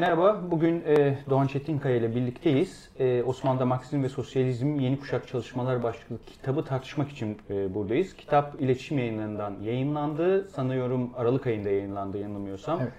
[0.00, 2.90] Merhaba, bugün e, Doğan Çetinkaya ile birlikteyiz.
[2.98, 8.16] E, Osmanlı'da Marksizm ve Sosyalizm Yeni Kuşak Çalışmalar başlıklı kitabı tartışmak için e, buradayız.
[8.16, 10.48] Kitap iletişim yayınlarından yayınlandı.
[10.48, 12.80] Sanıyorum Aralık ayında yayınlandı yanılmıyorsam.
[12.80, 12.92] Evet.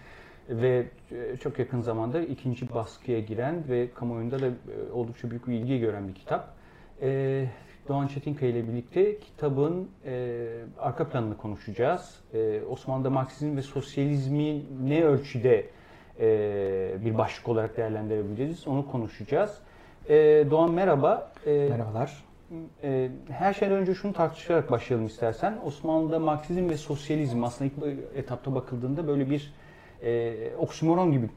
[0.62, 4.52] Ve e, çok yakın zamanda ikinci baskıya giren ve kamuoyunda da e,
[4.94, 6.54] oldukça büyük bir ilgi gören bir kitap.
[7.02, 7.46] E,
[7.88, 10.38] Doğan Çetinkaya ile birlikte kitabın e,
[10.80, 12.20] arka planını konuşacağız.
[12.34, 15.66] E, Osmanlı'da Marksizm ve Sosyalizmi ne ölçüde
[16.20, 18.68] e, bir başlık olarak değerlendirebiliriz.
[18.68, 19.58] Onu konuşacağız.
[20.10, 20.16] E,
[20.52, 21.32] Doğan merhaba.
[21.46, 22.24] E, Merhabalar.
[22.84, 25.58] E, her şeyden önce şunu tartışarak başlayalım istersen.
[25.66, 29.54] Osmanlı'da Marksizm ve Sosyalizm aslında ilk etapta bakıldığında böyle bir
[30.04, 31.30] e, oksimoron gibi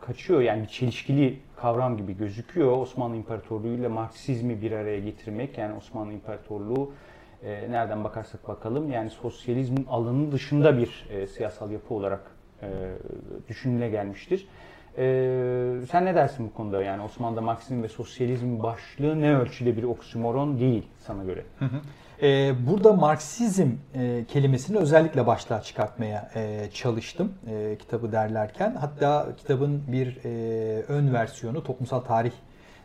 [0.00, 0.40] kaçıyor.
[0.40, 2.78] Yani bir çelişkili kavram gibi gözüküyor.
[2.78, 5.58] Osmanlı İmparatorluğu ile Marksizmi bir araya getirmek.
[5.58, 6.92] Yani Osmanlı İmparatorluğu
[7.42, 12.20] e, nereden bakarsak bakalım yani sosyalizmin alanı dışında bir e, siyasal yapı olarak
[12.64, 14.46] e, düşünüle gelmiştir.
[14.98, 15.04] E,
[15.90, 16.82] sen ne dersin bu konuda?
[16.82, 21.44] Yani Osmanlı'da Marksizm ve Sosyalizm başlığı ne ölçüde bir oksimoron değil sana göre?
[21.58, 21.80] Hı hı.
[22.26, 28.76] E, burada Marksizm e, kelimesini özellikle başlığa çıkartmaya e, çalıştım e, kitabı derlerken.
[28.80, 32.32] Hatta kitabın bir e, ön versiyonu toplumsal tarih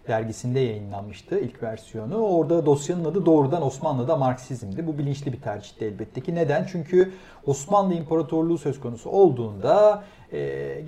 [0.07, 2.17] dergisinde yayınlanmıştı ilk versiyonu.
[2.17, 4.87] Orada dosyanın adı doğrudan Osmanlı'da Marksizm'di.
[4.87, 6.35] Bu bilinçli bir tercihti elbette ki.
[6.35, 6.67] Neden?
[6.71, 7.11] Çünkü
[7.45, 10.37] Osmanlı İmparatorluğu söz konusu olduğunda e,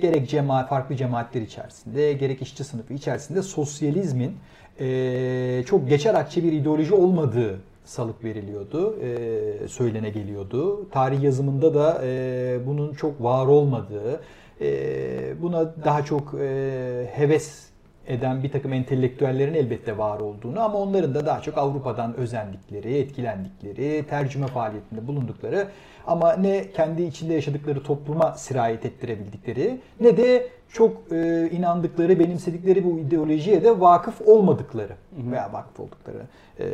[0.02, 4.36] gerek cemaat, farklı cemaatler içerisinde, gerek işçi sınıfı içerisinde sosyalizmin
[4.80, 10.90] e, çok geçer akçe bir ideoloji olmadığı salık veriliyordu, e, söylene geliyordu.
[10.92, 14.22] Tarih yazımında da e, bunun çok var olmadığı,
[14.62, 17.71] e, buna daha çok e, heves
[18.08, 24.06] eden bir takım entelektüellerin elbette var olduğunu ama onların da daha çok Avrupa'dan özendikleri, etkilendikleri,
[24.10, 25.68] tercüme faaliyetinde bulundukları
[26.08, 33.00] ama ne kendi içinde yaşadıkları topluma sirayet ettirebildikleri ne de çok e, inandıkları, benimsedikleri bu
[33.00, 34.94] ideolojiye de vakıf olmadıkları
[35.32, 36.22] veya vakıf oldukları
[36.60, 36.66] e,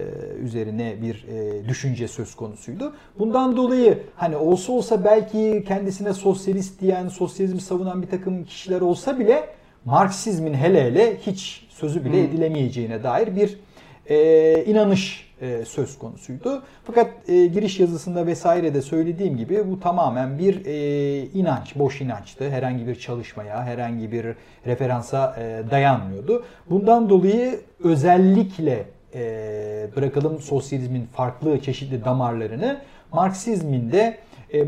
[0.44, 2.94] üzerine bir e, düşünce söz konusuydu.
[3.20, 9.20] Bundan dolayı hani olsa olsa belki kendisine sosyalist diyen, sosyalizmi savunan bir takım kişiler olsa
[9.20, 9.50] bile
[9.88, 13.60] Marksizmin hele hele hiç sözü bile edilemeyeceğine dair bir
[14.10, 16.64] e, inanış e, söz konusuydu.
[16.84, 22.50] Fakat e, giriş yazısında vesaire de söylediğim gibi bu tamamen bir e, inanç, boş inançtı.
[22.50, 24.26] Herhangi bir çalışmaya, herhangi bir
[24.66, 26.46] referansa e, dayanmıyordu.
[26.70, 32.82] Bundan dolayı özellikle e, bırakalım sosyalizmin farklı çeşitli damarlarını
[33.14, 34.18] Marksizmin de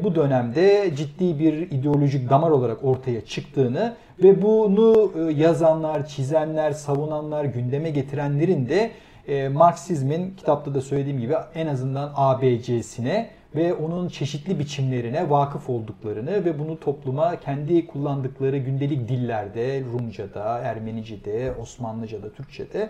[0.03, 7.45] bu dönemde ciddi bir ideolojik damar olarak ortaya çıktığını ve bunu e, yazanlar, çizenler, savunanlar,
[7.45, 8.91] gündeme getirenlerin de
[9.27, 16.45] e, Marksizmin kitapta da söylediğim gibi en azından ABC'sine ve onun çeşitli biçimlerine vakıf olduklarını
[16.45, 22.89] ve bunu topluma kendi kullandıkları gündelik dillerde, Rumca'da, Ermenice'de, Osmanlıca'da, Türkçe'de,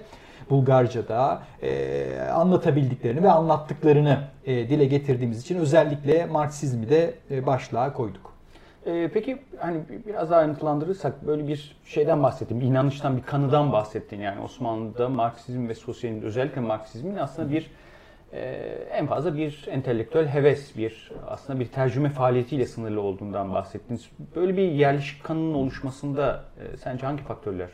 [0.50, 8.40] Bulgarca'da e, anlatabildiklerini ve anlattıklarını e, dile getirdiğimiz için özellikle Marksizmi de e, başlığa koyduk.
[8.86, 12.62] Ee, peki hani biraz daha ayrıntılandırırsak böyle bir şeyden bahsettim.
[12.62, 14.20] İnanıştan, bir kanıdan bahsettin.
[14.20, 17.72] Yani Osmanlı'da Marksizm ve sosyalizm, özellikle Marksizmin aslında bir
[18.34, 18.40] e,
[18.92, 24.10] en fazla bir entelektüel heves, bir aslında bir tercüme faaliyetiyle sınırlı olduğundan bahsettiniz.
[24.36, 27.70] Böyle bir yerleşik kanının oluşmasında e, sence hangi faktörler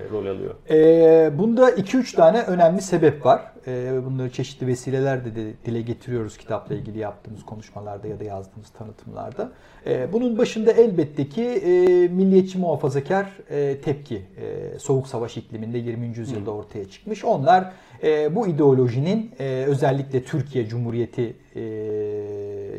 [0.00, 0.54] e, rol alıyor?
[0.70, 3.42] E, bunda 2-3 tane önemli sebep var.
[3.66, 9.52] E, bunları çeşitli vesilelerle de dile getiriyoruz kitapla ilgili yaptığımız konuşmalarda ya da yazdığımız tanıtımlarda.
[9.86, 11.70] E, bunun başında elbette ki e,
[12.08, 16.06] milliyetçi muhafazakar e, tepki e, Soğuk Savaş ikliminde 20.
[16.06, 17.24] yüzyılda ortaya çıkmış.
[17.24, 17.72] Onlar
[18.04, 21.62] e, bu ideolojinin e, özellikle Türkiye Cumhuriyeti e,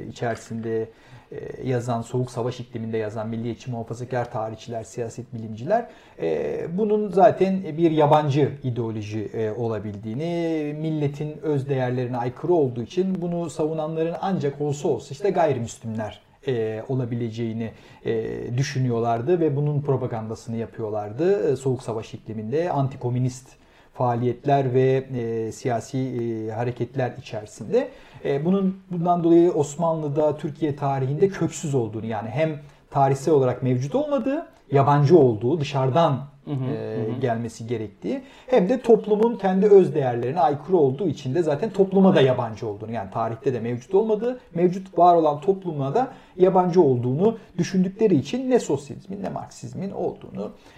[0.10, 0.90] içerisinde
[1.32, 5.88] e, yazan, soğuk savaş ikliminde yazan milliyetçi muhafazakar tarihçiler, siyaset bilimciler
[6.22, 13.50] e, bunun zaten bir yabancı ideoloji e, olabildiğini, milletin öz değerlerine aykırı olduğu için bunu
[13.50, 16.26] savunanların ancak olsa olsa işte gayrimüslimler
[16.88, 17.72] olabileceğini
[18.58, 21.58] düşünüyorlardı ve bunun propagandasını yapıyorlardı.
[21.58, 23.48] Soğuk savaş ikliminde antikomünist
[23.98, 27.90] faaliyetler ve e, siyasi e, hareketler içerisinde.
[28.26, 32.60] E, bunun bundan dolayı Osmanlı'da Türkiye tarihinde köksüz olduğunu yani hem
[32.92, 37.20] tarihsel olarak mevcut olmadığı, yabancı olduğu, dışarıdan hı hı, hı.
[37.22, 42.22] gelmesi gerektiği hem de toplumun kendi öz değerlerine aykırı olduğu için de zaten topluma da
[42.22, 46.08] yabancı olduğunu yani tarihte de mevcut olmadığı mevcut var olan topluma da
[46.38, 50.75] yabancı olduğunu düşündükleri için ne sosyalizmin ne Marksizmin olduğunu e,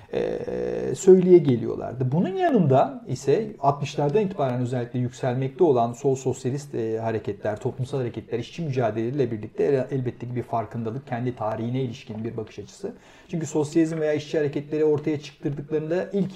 [0.95, 2.11] söyleye geliyorlardı.
[2.11, 8.61] Bunun yanında ise 60'lardan itibaren özellikle yükselmekte olan sol sosyalist e, hareketler, toplumsal hareketler, işçi
[8.61, 12.93] mücadeleleriyle birlikte elbette ki bir farkındalık, kendi tarihine ilişkin bir bakış açısı.
[13.31, 16.31] Çünkü sosyalizm veya işçi hareketleri ortaya çıktırdıklarında ilk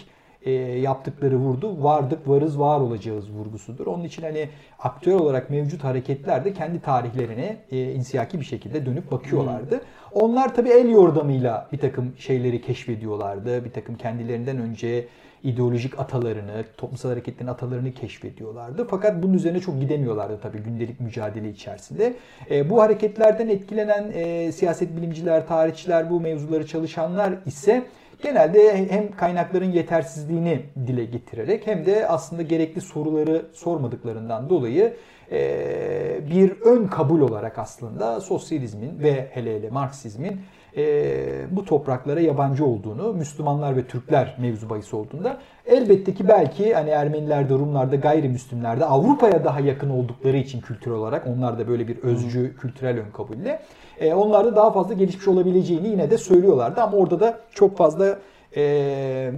[0.46, 3.88] e, yaptıkları vurdu vardık varız var olacağız vurgusudur.
[3.88, 4.50] Onun için hani
[4.80, 9.82] aktör olarak mevcut hareketler de kendi tarihlerine e, insiyaki bir şekilde dönüp bakıyorlardı.
[10.12, 13.66] Onlar tabi el yordamıyla bir takım şeyleri keşfediyorlardı.
[13.66, 15.08] Bir takım kendilerinden önce
[15.44, 18.88] ideolojik atalarını, toplumsal hareketlerin atalarını keşfediyorlardı.
[18.90, 22.14] Fakat bunun üzerine çok gidemiyorlardı tabii gündelik mücadele içerisinde.
[22.52, 27.84] E, bu hareketlerden etkilenen e, siyaset bilimciler, tarihçiler, bu mevzuları çalışanlar ise
[28.24, 34.94] genelde hem kaynakların yetersizliğini dile getirerek hem de aslında gerekli soruları sormadıklarından dolayı
[35.32, 40.42] e, bir ön kabul olarak aslında sosyalizmin ve hele hele Marksizmin
[40.78, 41.16] e,
[41.52, 47.54] bu topraklara yabancı olduğunu, Müslümanlar ve Türkler mevzu bahis olduğunda elbette ki belki hani Ermenilerde,
[47.54, 52.98] Rumlarda, gayrimüslimlerde Avrupa'ya daha yakın oldukları için kültürel olarak onlar da böyle bir özcü kültürel
[53.00, 53.62] ön kabulle
[54.02, 58.20] e, onlar da daha fazla gelişmiş olabileceğini yine de söylüyorlardı ama orada da çok fazla
[58.56, 58.62] e,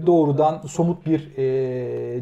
[0.05, 1.43] doğrudan somut bir e,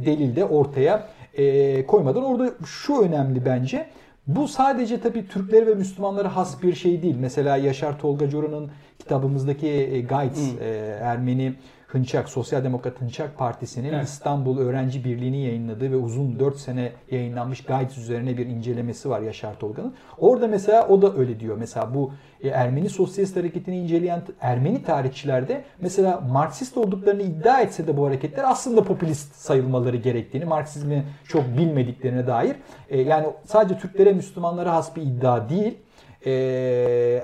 [0.06, 3.88] delil de ortaya e, koymadan orada şu önemli bence
[4.28, 7.16] bu sadece tabii Türkleri ve Müslümanlara has bir şey değil.
[7.20, 10.62] Mesela Yaşar Tolga Coran'ın kitabımızdaki e, Guides, hmm.
[10.62, 10.68] e,
[11.02, 11.54] Ermeni
[11.88, 14.08] Hınçak, Sosyal Demokrat Hınçak Partisi'nin evet.
[14.08, 19.60] İstanbul Öğrenci Birliği'ni yayınladığı ve uzun 4 sene yayınlanmış Guides üzerine bir incelemesi var Yaşar
[19.60, 19.94] Tolga'nın.
[20.18, 21.58] Orada mesela o da öyle diyor.
[21.58, 22.12] Mesela bu
[22.44, 28.08] e, Ermeni Sosyalist Hareketi'ni inceleyen Ermeni tarihçiler de mesela Marksist olduklarını iddia etse de bu
[28.08, 32.56] hareketler aslında popülist sayılmaları gerektiğini, Marksizmi çok bilmediklerine dair.
[32.90, 35.78] E, yani sadece Türklere, Müslümanlara has bir iddia değil.
[36.26, 36.32] E,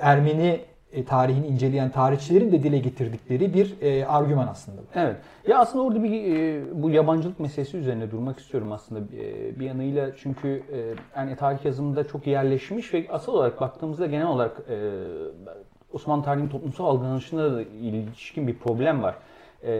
[0.01, 0.59] Ermeni
[0.91, 4.81] e, tarihini inceleyen tarihçilerin de dile getirdikleri bir e, argüman aslında.
[4.95, 5.15] Evet.
[5.47, 10.15] Ya aslında orada bir e, bu yabancılık meselesi üzerine durmak istiyorum aslında e, bir yanıyla
[10.15, 14.75] çünkü e, yani tarih yazımında çok yerleşmiş ve asıl olarak baktığımızda genel olarak e,
[15.93, 19.15] Osmanlı tarihinin toplumsal algılanışına da ilişkin bir problem var.
[19.63, 19.71] E,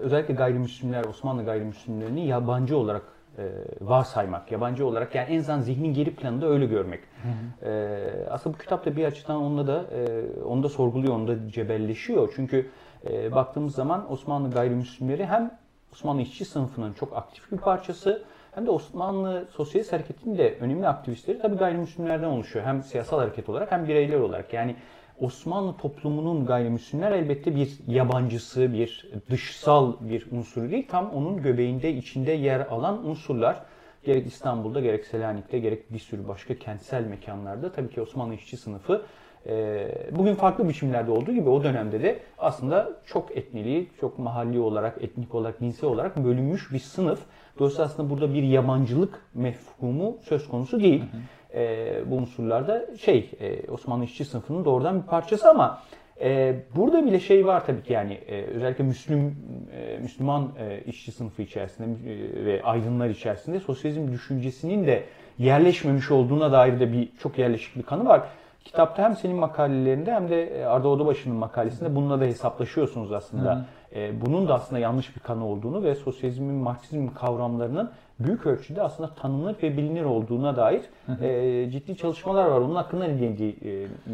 [0.00, 3.02] özellikle gayrimüslimler, Osmanlı gayrimüslimlerini yabancı olarak
[3.38, 3.44] e,
[3.80, 7.00] varsaymak, yabancı olarak yani en azından zihnin geri planında öyle görmek.
[7.00, 7.70] Hı hı.
[7.70, 11.48] E, aslında bu kitap da bir açıdan onunla da e, onu da sorguluyor, onu da
[11.48, 12.32] cebelleşiyor.
[12.36, 12.70] Çünkü
[13.10, 15.58] e, baktığımız zaman Osmanlı gayrimüslimleri hem
[15.92, 18.22] Osmanlı işçi sınıfının çok aktif bir parçası
[18.54, 22.64] hem de Osmanlı Sosyalist Hareketi'nin de önemli aktivistleri tabii gayrimüslimlerden oluşuyor.
[22.64, 24.52] Hem siyasal hareket olarak hem bireyler olarak.
[24.52, 24.76] Yani
[25.20, 30.86] Osmanlı toplumunun gayrimüslimler elbette bir yabancısı, bir dışsal bir unsur değil.
[30.88, 33.62] Tam onun göbeğinde, içinde yer alan unsurlar.
[34.04, 39.02] Gerek İstanbul'da, gerek Selanik'te, gerek bir sürü başka kentsel mekanlarda tabii ki Osmanlı işçi sınıfı
[39.46, 45.02] e, bugün farklı biçimlerde olduğu gibi o dönemde de aslında çok etniliği, çok mahalli olarak,
[45.04, 47.20] etnik olarak, dinsel olarak bölünmüş bir sınıf.
[47.58, 51.00] Dolayısıyla aslında burada bir yabancılık mefhumu söz konusu değil.
[51.00, 51.20] Hı hı
[51.54, 55.82] e, bu unsurlarda şey e, Osmanlı işçi sınıfının doğrudan bir parçası ama
[56.20, 59.36] e, burada bile şey var tabii ki yani e, özellikle Müslüm
[59.72, 65.04] e, Müslüman e, işçi sınıfı içerisinde e, ve aydınlar içerisinde sosyalizm düşüncesinin de
[65.38, 68.22] yerleşmemiş olduğuna dair de bir çok yerleşik bir kanı var.
[68.64, 73.54] Kitapta hem senin makalelerinde hem de Arda Odabaşı'nın makalesinde bununla da hesaplaşıyorsunuz aslında.
[73.54, 73.98] Hı.
[73.98, 77.90] E, bunun da aslında yanlış bir kanı olduğunu ve sosyalizmin, marksizmin kavramlarının
[78.24, 80.82] büyük ölçüde aslında tanınır ve bilinir olduğuna dair
[81.20, 82.60] e, ciddi çalışmalar var.
[82.60, 83.36] Onun hakkında ne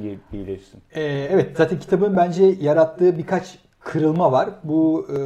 [0.02, 0.80] diyebilirsin?
[0.94, 4.48] E, evet zaten kitabın bence yarattığı birkaç kırılma var.
[4.64, 5.18] Bu e,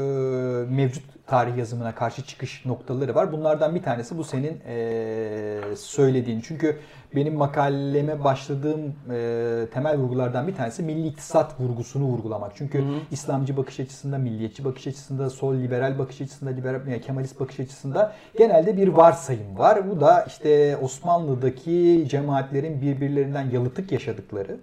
[0.74, 3.32] mevcut tarih yazımına karşı çıkış noktaları var.
[3.32, 6.40] Bunlardan bir tanesi bu senin e, söylediğin.
[6.40, 6.78] Çünkü
[7.14, 12.52] benim makaleme başladığım e, temel vurgulardan bir tanesi milli iktisat vurgusunu vurgulamak.
[12.54, 12.94] Çünkü hı hı.
[13.10, 18.12] İslamcı bakış açısında, milliyetçi bakış açısında, sol liberal bakış açısında, liberal yani Kemalist bakış açısında
[18.38, 19.90] genelde bir varsayım var.
[19.90, 24.56] Bu da işte Osmanlı'daki cemaatlerin birbirlerinden yalıtık yaşadıkları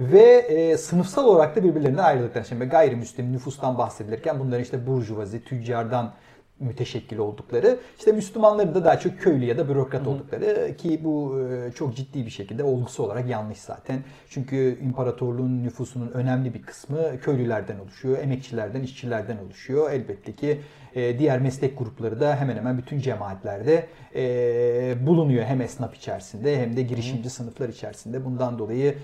[0.00, 2.44] ve e, sınıfsal olarak da birbirlerinden ayrıldıkları.
[2.44, 6.12] Şimdi gayrimüslim nüfustan bahsedilirken bunların işte burjuvazi, tüccardan
[6.60, 7.78] müteşekkil oldukları.
[7.98, 12.26] İşte Müslümanların da daha çok köylü ya da bürokrat oldukları ki bu e, çok ciddi
[12.26, 13.98] bir şekilde olgusu olarak yanlış zaten.
[14.28, 19.90] Çünkü imparatorluğun nüfusunun önemli bir kısmı köylülerden oluşuyor, emekçilerden, işçilerden oluşuyor.
[19.90, 20.60] Elbette ki
[20.94, 25.44] e, diğer meslek grupları da hemen hemen bütün cemaatlerde e, bulunuyor.
[25.44, 28.24] Hem esnaf içerisinde hem de girişimci sınıflar içerisinde.
[28.24, 28.94] Bundan dolayı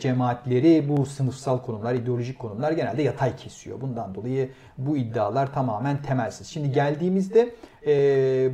[0.00, 3.80] cemaatleri bu sınıfsal konumlar, ideolojik konumlar genelde yatay kesiyor.
[3.80, 6.46] Bundan dolayı bu iddialar tamamen temelsiz.
[6.46, 7.54] Şimdi geldiğimizde
[7.86, 7.92] e,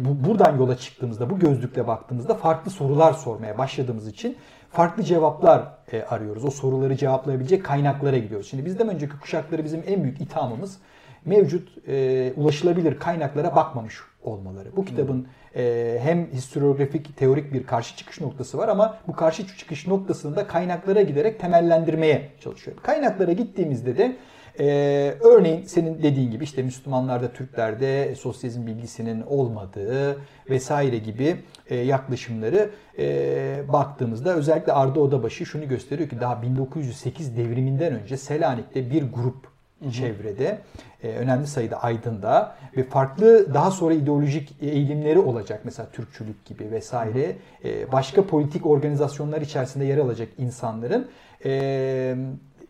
[0.04, 4.36] bu, buradan yola çıktığımızda, bu gözlükle baktığımızda farklı sorular sormaya başladığımız için
[4.70, 6.44] farklı cevaplar e, arıyoruz.
[6.44, 8.48] O soruları cevaplayabilecek kaynaklara gidiyoruz.
[8.50, 10.78] Şimdi bizden önceki kuşakları bizim en büyük ithamımız
[11.24, 14.76] mevcut e, ulaşılabilir kaynaklara bakmamış olmaları.
[14.76, 19.86] Bu kitabın e, hem historiografik, teorik bir karşı çıkış noktası var ama bu karşı çıkış
[19.86, 22.76] noktasında kaynaklara giderek temellendirmeye çalışıyor.
[22.82, 24.16] Kaynaklara gittiğimizde de
[24.60, 30.16] ee, örneğin senin dediğin gibi işte Müslümanlarda, Türklerde sosyalizm bilgisinin olmadığı
[30.50, 31.36] vesaire gibi
[31.70, 38.90] e, yaklaşımları e, baktığımızda özellikle Arda Odabaşı şunu gösteriyor ki daha 1908 devriminden önce Selanik'te
[38.90, 39.57] bir grup
[39.92, 40.58] çevrede
[41.02, 47.36] e, önemli sayıda aydında ve farklı daha sonra ideolojik eğilimleri olacak mesela Türkçülük gibi vesaire
[47.64, 51.08] e, başka politik organizasyonlar içerisinde yer alacak insanların
[51.44, 52.16] e,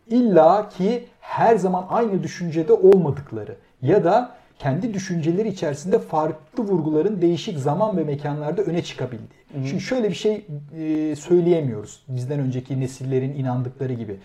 [0.09, 7.59] illa ki her zaman aynı düşüncede olmadıkları ya da kendi düşünceleri içerisinde farklı vurguların değişik
[7.59, 9.39] zaman ve mekanlarda öne çıkabildiği.
[9.53, 9.67] Hı hı.
[9.67, 10.45] Şimdi şöyle bir şey
[10.77, 12.03] e, söyleyemiyoruz.
[12.07, 14.17] Bizden önceki nesillerin inandıkları gibi.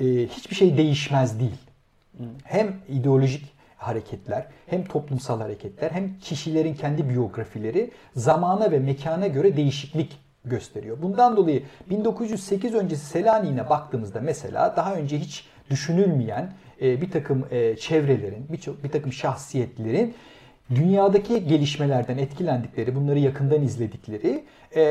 [0.00, 1.71] E, hiçbir şey değişmez değil.
[2.44, 10.18] Hem ideolojik hareketler, hem toplumsal hareketler, hem kişilerin kendi biyografileri zamana ve mekana göre değişiklik
[10.44, 11.02] gösteriyor.
[11.02, 16.52] Bundan dolayı 1908 öncesi Selanik'ine baktığımızda mesela daha önce hiç düşünülmeyen
[16.82, 18.46] e, bir takım e, çevrelerin,
[18.84, 20.14] bir, takım şahsiyetlerin
[20.74, 24.44] dünyadaki gelişmelerden etkilendikleri, bunları yakından izledikleri
[24.76, 24.82] e,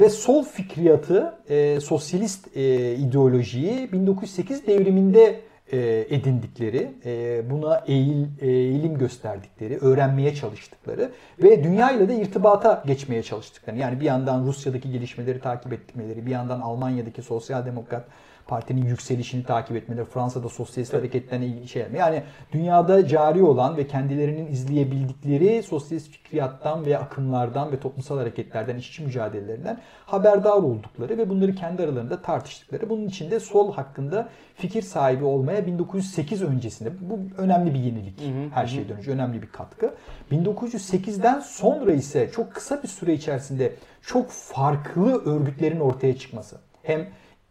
[0.00, 1.34] ve sol fikriyatı,
[1.80, 2.56] sosyalist
[2.96, 5.40] ideolojiyi 1908 devriminde
[5.72, 11.10] e, edindikleri, e, buna eğil, eğilim gösterdikleri, öğrenmeye çalıştıkları
[11.42, 13.76] ve dünyayla da irtibata geçmeye çalıştıkları.
[13.76, 18.04] Yani bir yandan Rusya'daki gelişmeleri takip etmeleri, bir yandan Almanya'daki sosyal demokrat
[18.46, 22.22] partinin yükselişini takip etmeleri, Fransa'da sosyalist hareketlerine şey Yani
[22.52, 29.80] dünyada cari olan ve kendilerinin izleyebildikleri sosyalist fikriyattan ve akımlardan ve toplumsal hareketlerden, işçi mücadelelerinden
[30.06, 32.90] haberdar oldukları ve bunları kendi aralarında tartıştıkları.
[32.90, 38.20] Bunun için de sol hakkında fikir sahibi olmaya 1908 öncesinde bu önemli bir yenilik.
[38.20, 39.94] Hı hı, her şeyden önce önemli bir katkı.
[40.32, 43.72] 1908'den sonra ise çok kısa bir süre içerisinde
[44.02, 46.56] çok farklı örgütlerin ortaya çıkması.
[46.82, 47.08] Hem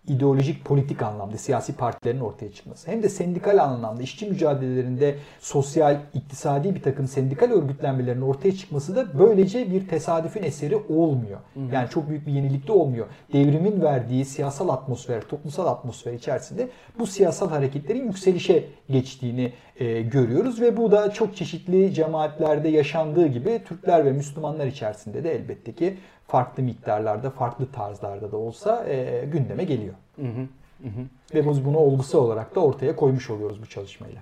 [0.07, 6.75] ideolojik politik anlamda siyasi partilerin ortaya çıkması hem de sendikal anlamda işçi mücadelelerinde sosyal, iktisadi
[6.75, 11.39] bir takım sendikal örgütlenmelerin ortaya çıkması da böylece bir tesadüfün eseri olmuyor.
[11.73, 13.07] Yani çok büyük bir yenilik de olmuyor.
[13.33, 20.77] Devrimin verdiği siyasal atmosfer, toplumsal atmosfer içerisinde bu siyasal hareketlerin yükselişe geçtiğini e, görüyoruz ve
[20.77, 25.97] bu da çok çeşitli cemaatlerde yaşandığı gibi Türkler ve Müslümanlar içerisinde de elbette ki
[26.31, 29.93] farklı miktarlarda, farklı tarzlarda da olsa e, gündeme geliyor.
[30.15, 30.47] Hı hı,
[30.83, 31.05] hı.
[31.33, 34.21] Ve biz bunu olgusu olarak da ortaya koymuş oluyoruz bu çalışmayla.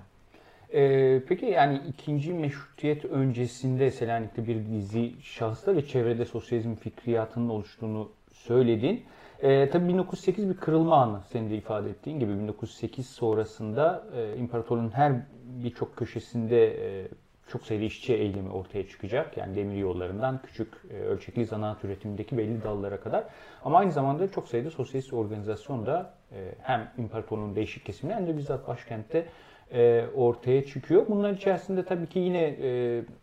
[0.74, 8.08] Ee, peki yani ikinci meşrutiyet öncesinde Selanik'te bir dizi şahıslar ve çevrede sosyalizm fikriyatının oluştuğunu
[8.32, 9.02] söyledin.
[9.42, 14.90] Ee, tabii 1908 bir kırılma anı senin de ifade ettiğin gibi 1908 sonrasında e, imparatorluğun
[14.90, 15.12] her
[15.44, 17.08] birçok köşesinde e,
[17.50, 19.36] çok sayıda işçi eğilimi ortaya çıkacak.
[19.36, 23.24] Yani demir yollarından küçük e, ölçekli zanaat üretimindeki belli dallara kadar.
[23.64, 28.36] Ama aynı zamanda çok sayıda sosyalist organizasyon da e, hem imparatorluğun değişik kesiminde hem de
[28.36, 29.26] bizzat başkentte
[29.72, 31.06] e, ortaya çıkıyor.
[31.08, 32.56] Bunların içerisinde tabii ki yine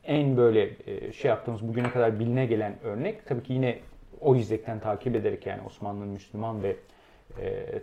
[0.04, 0.70] en böyle
[1.12, 3.80] şey yaptığımız bugüne kadar biline gelen örnek tabii ki yine
[4.22, 6.76] o izlekten takip ederek yani Osmanlı'nın Müslüman ve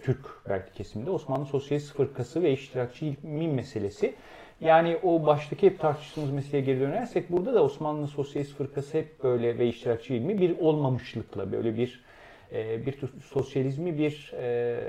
[0.03, 4.15] Türk belki kesiminde Osmanlı Sosyalist Fırkası ve iştirakçı ilmin meselesi.
[4.61, 9.59] Yani o baştaki hep tartıştığımız meseleye geri dönersek burada da Osmanlı Sosyalist Fırkası hep böyle
[9.59, 12.05] ve iştirakçı ilmi bir olmamışlıkla böyle bir
[12.53, 14.81] e, bir tür sosyalizmi bir e,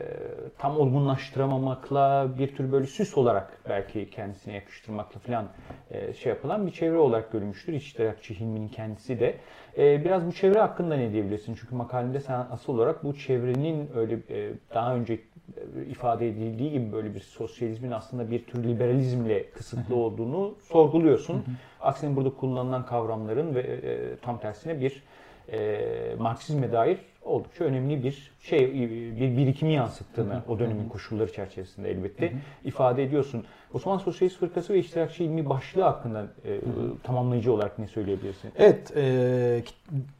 [0.58, 5.48] tam olgunlaştıramamakla bir tür böyle süs olarak belki kendisine yakıştırmakla falan
[5.92, 7.74] e, şey yapılan bir çevre olarak görülmüştür.
[7.74, 9.36] İştirakçı Hilmi'nin kendisi de.
[9.78, 11.58] E, biraz bu çevre hakkında ne diyebilirsin?
[11.62, 15.20] Çünkü makalende sen asıl olarak bu çevrenin öyle e, daha önce
[15.90, 21.44] ifade edildiği gibi böyle bir sosyalizmin aslında bir tür liberalizmle kısıtlı olduğunu sorguluyorsun.
[21.82, 25.04] Aksine burada kullanılan kavramların ve e, tam tersine bir
[25.52, 28.74] e, Marksizme dair oldukça önemli bir şey
[29.20, 32.34] bir birikimi yansıttığını o dönemin koşulları çerçevesinde elbette
[32.64, 33.46] ifade ediyorsun.
[33.76, 36.60] Osmanlı Sosyalist Fırkası ve İştirakçı ilmi başlığı hakkında e,
[37.04, 38.52] tamamlayıcı olarak ne söyleyebilirsin?
[38.58, 39.64] Evet, e,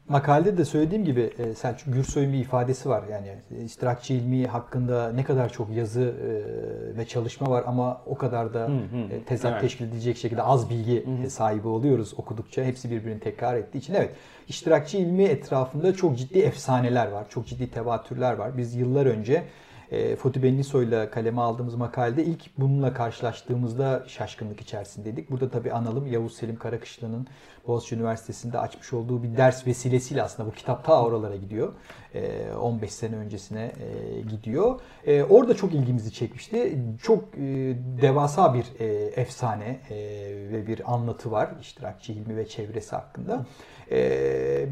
[0.08, 3.04] makalede de söylediğim gibi e, Selçuk Gürsoy'un bir ifadesi var.
[3.10, 3.28] Yani
[3.64, 8.60] iştirakçı ilmi hakkında ne kadar çok yazı e, ve çalışma var ama o kadar da
[8.60, 9.14] hı hı.
[9.14, 9.60] E, tezat evet.
[9.60, 11.30] teşkil edecek şekilde az bilgi hı hı.
[11.30, 12.64] sahibi oluyoruz okudukça.
[12.64, 13.94] Hepsi birbirini tekrar ettiği için.
[13.94, 14.10] Evet,
[14.48, 18.58] iştirakçı ilmi etrafında çok ciddi efsaneler var, çok ciddi tevatürler var.
[18.58, 19.44] Biz yıllar önce
[19.90, 25.30] e, Foti Benliso ile kaleme aldığımız makalede ilk bununla karşılaştığımızda şaşkınlık içerisindeydik.
[25.30, 27.26] Burada tabii analım Yavuz Selim Karakışlı'nın
[27.66, 31.72] Boğaziçi Üniversitesi'nde açmış olduğu bir ders vesilesiyle aslında bu kitap ta oralara gidiyor.
[32.16, 34.80] E, 15 sene öncesine e, gidiyor.
[35.06, 36.78] E, orada çok ilgimizi çekmişti.
[37.02, 38.86] Çok e, devasa bir e,
[39.20, 39.96] efsane e,
[40.52, 43.46] ve bir anlatı var iştirakçı Hilmi ve çevresi hakkında.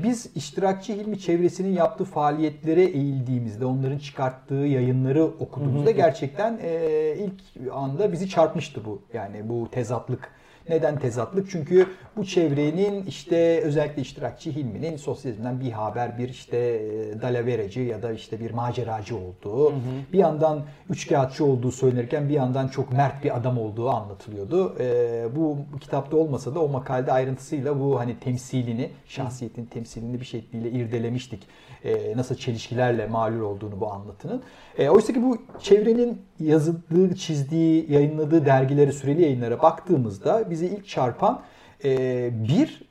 [0.04, 8.12] Biz iştirakçı Hilmi çevresinin yaptığı faaliyetlere eğildiğimizde, onların çıkarttığı yayınları okuduğumuzda gerçekten e, ilk anda
[8.12, 9.02] bizi çarpmıştı bu.
[9.12, 10.30] Yani bu tezatlık
[10.68, 11.50] neden tezatlık?
[11.50, 18.02] Çünkü bu çevrenin işte özellikle iştirakçı Hilmi'nin sosyalizmden bir haber, bir işte e, dalavereci ya
[18.02, 20.12] da işte bir maceracı olduğu, hı hı.
[20.12, 24.76] bir yandan üçkağıtçı olduğu söylenirken bir yandan çok mert bir adam olduğu anlatılıyordu.
[24.80, 30.70] E, bu kitapta olmasa da o makalede ayrıntısıyla bu hani temsilini, şahsiyetin temsilini bir şekilde
[30.70, 31.42] irdelemiştik.
[31.84, 34.42] E, nasıl çelişkilerle malul olduğunu bu anlatının.
[34.78, 41.42] E, Oysa ki bu çevrenin yazıldığı, çizdiği, yayınladığı dergilere, süreli yayınlara baktığımızda bizi ilk çarpan
[41.84, 42.82] e, bir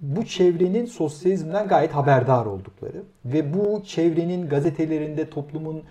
[0.00, 5.82] bu çevrenin sosyalizmden gayet haberdar oldukları ve bu çevrenin gazetelerinde toplumun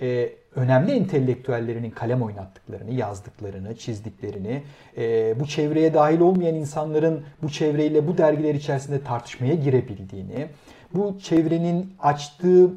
[0.00, 4.62] e, önemli entelektüellerinin kalem oynattıklarını, yazdıklarını, çizdiklerini,
[4.98, 10.46] e, bu çevreye dahil olmayan insanların bu çevreyle bu dergiler içerisinde tartışmaya girebildiğini,
[10.94, 12.70] bu çevrenin açtığı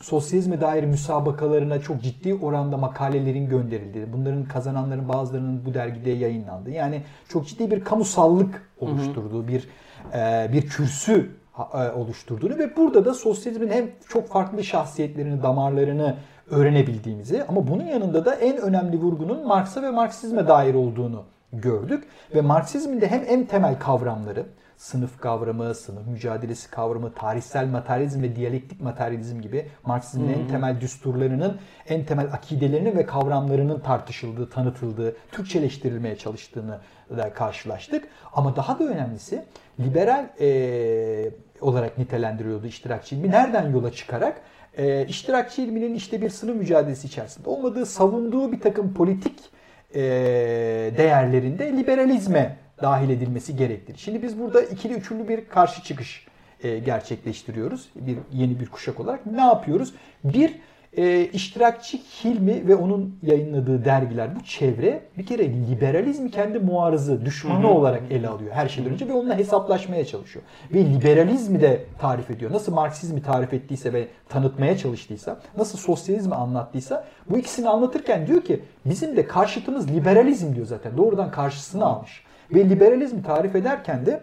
[0.00, 7.02] sosyalizme dair müsabakalarına çok ciddi oranda makalelerin gönderildiği, bunların kazananların bazılarının bu dergide yayınlandığı, yani
[7.28, 9.68] çok ciddi bir kamusallık oluşturduğu, bir
[10.14, 11.30] e, bir kürsü
[11.74, 16.16] e, oluşturduğunu ve burada da sosyalizmin hem çok farklı şahsiyetlerini, damarlarını
[16.50, 22.04] öğrenebildiğimizi ama bunun yanında da en önemli vurgunun Marx'a ve Marksizme dair olduğunu gördük.
[22.34, 24.46] Ve Marksizmin de hem en temel kavramları,
[24.82, 31.58] sınıf kavramı, sınıf mücadelesi kavramı, tarihsel materyalizm ve diyalektik materyalizm gibi Marksizmin en temel düsturlarının,
[31.88, 36.80] en temel akidelerinin ve kavramlarının tartışıldığı, tanıtıldığı, Türkçeleştirilmeye çalıştığını
[37.16, 38.08] da karşılaştık.
[38.32, 39.44] Ama daha da önemlisi
[39.80, 43.30] liberal e, olarak nitelendiriyordu iştirakçı ilmi.
[43.30, 44.40] Nereden yola çıkarak?
[44.76, 49.40] E, iştirakçı ilminin işte bir sınıf mücadelesi içerisinde olmadığı, savunduğu bir takım politik
[49.94, 50.00] e,
[50.96, 53.96] değerlerinde liberalizme dahil edilmesi gerektir.
[53.98, 56.26] Şimdi biz burada ikili üçlü bir karşı çıkış
[56.62, 57.88] e, gerçekleştiriyoruz.
[57.94, 59.94] Bir yeni bir kuşak olarak ne yapıyoruz?
[60.24, 60.54] Bir
[60.96, 67.70] e, iştirakçı Hilmi ve onun yayınladığı dergiler bu çevre bir kere liberalizmi kendi muarızı, düşmanı
[67.70, 70.44] olarak ele alıyor her şeyden önce ve onunla hesaplaşmaya çalışıyor.
[70.74, 72.52] Ve liberalizmi de tarif ediyor.
[72.52, 78.60] Nasıl Marksizmi tarif ettiyse ve tanıtmaya çalıştıysa, nasıl sosyalizmi anlattıysa bu ikisini anlatırken diyor ki
[78.86, 80.96] bizim de karşıtımız liberalizm diyor zaten.
[80.96, 82.24] Doğrudan karşısına almış.
[82.54, 84.20] Ve liberalizmi tarif ederken de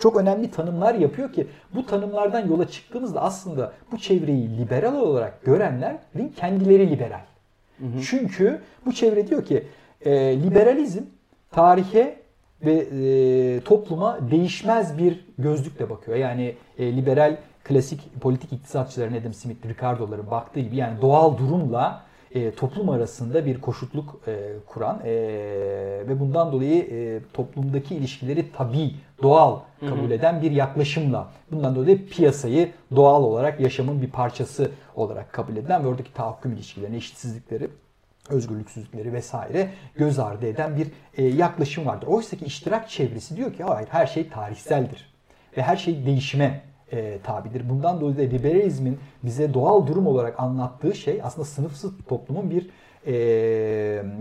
[0.00, 6.32] çok önemli tanımlar yapıyor ki bu tanımlardan yola çıktığımızda aslında bu çevreyi liberal olarak görenlerin
[6.36, 7.24] kendileri liberal.
[7.78, 8.02] Hı hı.
[8.02, 9.66] Çünkü bu çevre diyor ki
[10.04, 11.02] e, liberalizm
[11.50, 12.20] tarihe
[12.64, 16.16] ve e, topluma değişmez bir gözlükle bakıyor.
[16.16, 22.02] Yani e, liberal klasik politik iktisatçıların Adam Smith, Ricardo'ların baktığı gibi yani doğal durumla
[22.34, 25.12] e, toplum arasında bir koşutluk e, kuran e,
[26.08, 32.70] ve bundan dolayı e, toplumdaki ilişkileri tabi, doğal kabul eden bir yaklaşımla bundan dolayı piyasayı
[32.96, 37.68] doğal olarak yaşamın bir parçası olarak kabul eden ve oradaki tahakküm ilişkilerini, eşitsizlikleri
[38.28, 42.06] özgürlüksüzlükleri vesaire göz ardı eden bir e, yaklaşım vardır.
[42.06, 45.10] Oysa ki iştirak çevresi diyor ki hayır her şey tarihseldir
[45.56, 47.68] ve her şey değişime e, tabidir.
[47.68, 52.70] Bundan dolayı da liberalizmin bize doğal durum olarak anlattığı şey aslında sınıfsız toplumun bir
[53.06, 53.14] e,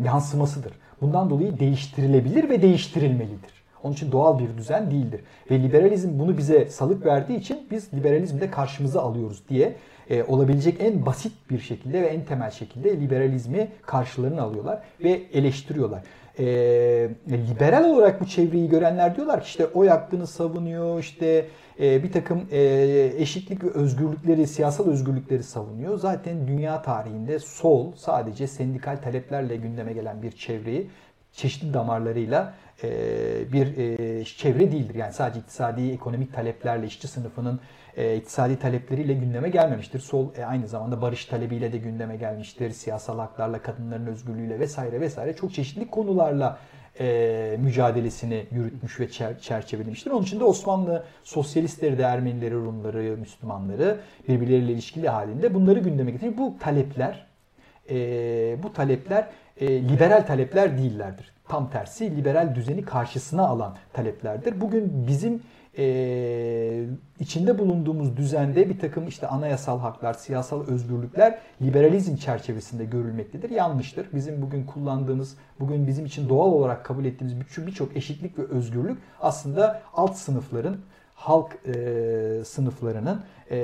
[0.06, 0.74] yansımasıdır.
[1.02, 3.60] Bundan dolayı değiştirilebilir ve değiştirilmelidir.
[3.84, 5.22] Onun için doğal bir düzen değildir.
[5.52, 9.76] Ve liberalizm bunu bize salık verdiği için biz liberalizmi de karşımıza alıyoruz diye
[10.10, 16.04] e, olabilecek en basit bir şekilde ve en temel şekilde liberalizmi karşılarına alıyorlar ve eleştiriyorlar.
[16.40, 16.46] E,
[17.28, 21.46] liberal olarak bu çevreyi görenler diyorlar ki işte oy hakkını savunuyor, işte
[21.80, 22.62] e, bir takım e,
[23.18, 25.98] eşitlik ve özgürlükleri, siyasal özgürlükleri savunuyor.
[25.98, 30.89] Zaten dünya tarihinde sol sadece sendikal taleplerle gündeme gelen bir çevreyi
[31.34, 32.89] çeşitli damarlarıyla e,
[33.54, 33.65] bir
[34.26, 34.96] çevre değildir.
[34.96, 37.60] Yani sadece iktisadi, ekonomik taleplerle işçi sınıfının
[38.15, 40.00] iktisadi talepleriyle gündeme gelmemiştir.
[40.00, 42.72] Sol aynı zamanda barış talebiyle de gündeme gelmiştir.
[42.72, 46.58] Siyasal haklarla, kadınların özgürlüğüyle vesaire vesaire çok çeşitli konularla
[47.00, 50.12] e, mücadelesini yürütmüş ve çer- çerçevelemiştir.
[50.12, 56.38] Onun için de Osmanlı sosyalistleri de Ermenileri, Rumları, Müslümanları birbirleriyle ilişkili halinde bunları gündeme getirmiş.
[56.38, 57.26] Bu talepler
[57.90, 57.96] e,
[58.64, 61.32] bu talepler e, liberal talepler değillerdir.
[61.48, 64.62] Tam tersi liberal düzeni karşısına alan taleplerdir.
[64.62, 65.42] Bugün bizim
[65.78, 66.86] e,
[67.20, 73.50] içinde bulunduğumuz düzende bir takım işte anayasal haklar, siyasal özgürlükler liberalizm çerçevesinde görülmektedir.
[73.50, 74.08] Yanlıştır.
[74.14, 77.36] Bizim bugün kullandığımız, bugün bizim için doğal olarak kabul ettiğimiz
[77.68, 80.78] birçok eşitlik ve özgürlük aslında alt sınıfların,
[81.16, 83.58] halk e, sınıflarının e,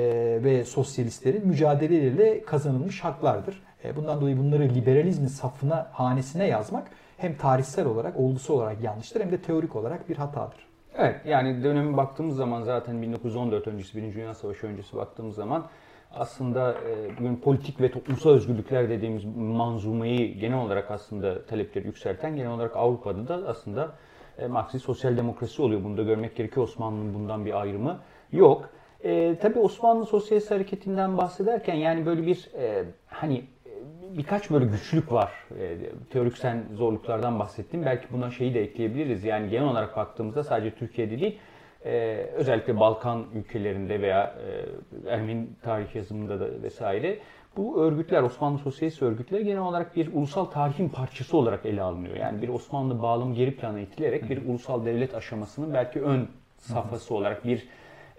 [0.44, 3.62] ve sosyalistlerin mücadeleleriyle kazanılmış haklardır.
[3.84, 9.32] E, bundan dolayı bunları liberalizmin safına, hanesine yazmak hem tarihsel olarak, olgusu olarak yanlıştır hem
[9.32, 10.65] de teorik olarak bir hatadır.
[10.98, 15.66] Evet yani döneme baktığımız zaman zaten 1914 öncesi, Birinci Dünya Savaşı öncesi baktığımız zaman
[16.14, 22.50] aslında e, bugün politik ve toplumsal özgürlükler dediğimiz manzumayı genel olarak aslında talepleri yükselten genel
[22.50, 23.92] olarak Avrupa'da da aslında
[24.38, 25.84] e, Marksist sosyal demokrasi oluyor.
[25.84, 26.64] Bunu da görmek gerekiyor.
[26.64, 27.98] Osmanlı'nın bundan bir ayrımı
[28.32, 28.70] yok.
[29.04, 33.44] E, tabii Osmanlı Sosyalist Hareketi'nden bahsederken yani böyle bir e, hani
[34.10, 35.32] birkaç böyle güçlük var.
[35.60, 35.78] E,
[36.10, 37.84] teoriksel zorluklardan bahsettim.
[37.84, 39.24] Belki buna şeyi de ekleyebiliriz.
[39.24, 41.38] Yani genel olarak baktığımızda sadece Türkiye'de değil,
[41.84, 44.34] e, özellikle Balkan ülkelerinde veya
[45.06, 47.18] e, Ermeni tarih yazımında da vesaire
[47.56, 52.16] bu örgütler, Osmanlı Sosyalist örgütleri genel olarak bir ulusal tarihin parçası olarak ele alınıyor.
[52.16, 57.44] Yani bir Osmanlı bağlamı geri plana itilerek bir ulusal devlet aşamasının belki ön safhası olarak
[57.44, 57.68] bir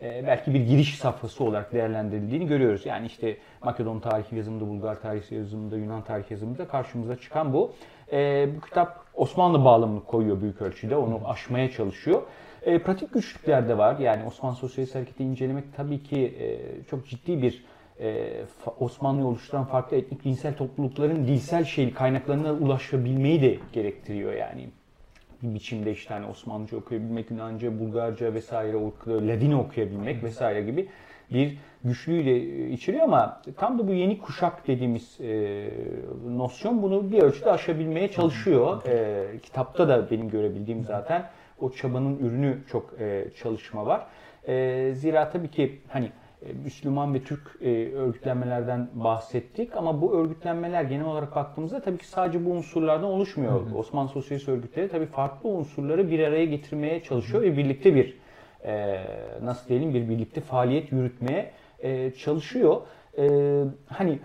[0.02, 2.86] belki bir giriş safhası olarak değerlendirildiğini görüyoruz.
[2.86, 7.72] Yani işte Makedon tarih yazımında, Bulgar tarih yazımında, Yunan tarih yazımında karşımıza çıkan bu.
[8.12, 12.22] E, bu kitap Osmanlı bağlamını koyuyor büyük ölçüde, onu aşmaya çalışıyor.
[12.62, 14.00] E, pratik güçlükler de var.
[14.00, 16.58] Yani Osmanlı Sosyalist Hareketi incelemek tabii ki e,
[16.90, 17.66] çok ciddi bir
[18.00, 18.32] e,
[18.80, 24.70] Osmanlı'yı oluşturan farklı etnik dinsel toplulukların dilsel şey kaynaklarına ulaşabilmeyi de gerektiriyor yani
[25.44, 30.88] bir biçimde işte hani Osmanlıca okuyabilmek, Yunanca, Bulgarca vesaire, Ladin okuyabilmek vesaire gibi
[31.34, 35.70] bir güçlüğüyle e, içeriyor ama tam da bu yeni kuşak dediğimiz e,
[36.28, 38.86] nosyon bunu bir ölçüde aşabilmeye çalışıyor.
[38.86, 44.08] E, kitapta da benim görebildiğim zaten o çabanın ürünü çok e, çalışma var.
[44.48, 46.12] E, zira tabii ki hani
[46.64, 52.46] Müslüman ve Türk e, örgütlenmelerden bahsettik ama bu örgütlenmeler genel olarak baktığımızda tabii ki sadece
[52.46, 53.66] bu unsurlardan oluşmuyor.
[53.66, 53.78] Hı hı.
[53.78, 58.18] Osmanlı Sosyalist örgütleri tabii farklı unsurları bir araya getirmeye çalışıyor ve birlikte bir
[58.64, 59.04] e,
[59.44, 61.54] nasıl diyelim bir birlikte faaliyet yürütmeye
[62.18, 62.82] çalışıyor.
[63.88, 64.20] Hani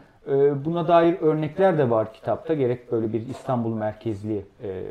[0.65, 2.55] buna dair örnekler de var kitapta.
[2.55, 4.83] Gerek böyle bir İstanbul merkezli e,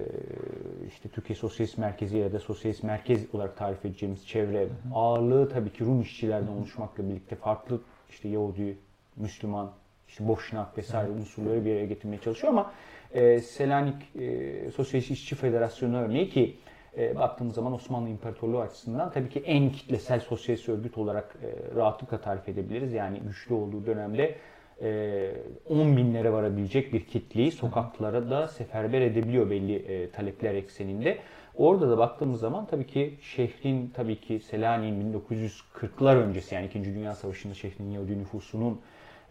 [0.87, 5.85] işte Türkiye Sosyalist Merkezi ya da Sosyalist Merkez olarak tarif edeceğimiz çevre ağırlığı tabii ki
[5.85, 8.77] Rum işçilerden oluşmakla birlikte farklı işte Yahudi,
[9.15, 9.71] Müslüman,
[10.07, 12.71] işte Boşnak vesaire unsurları bir araya getirmeye çalışıyor ama
[13.13, 16.57] e, Selanik e, Sosyalist İşçi Federasyonu örneği ki
[16.97, 22.21] e, baktığımız zaman Osmanlı İmparatorluğu açısından tabii ki en kitlesel sosyalist örgüt olarak e, rahatlıkla
[22.21, 22.93] tarif edebiliriz.
[22.93, 24.35] Yani güçlü olduğu dönemde
[24.81, 31.17] 10 e, binlere varabilecek bir kitleyi sokaklara da seferber edebiliyor belli e, talepler ekseninde.
[31.55, 36.83] Orada da baktığımız zaman tabii ki şehrin tabii ki Selanik'in 1940'lar öncesi yani 2.
[36.83, 38.81] Dünya Savaşı'nda şehrin Yahudi nüfusunun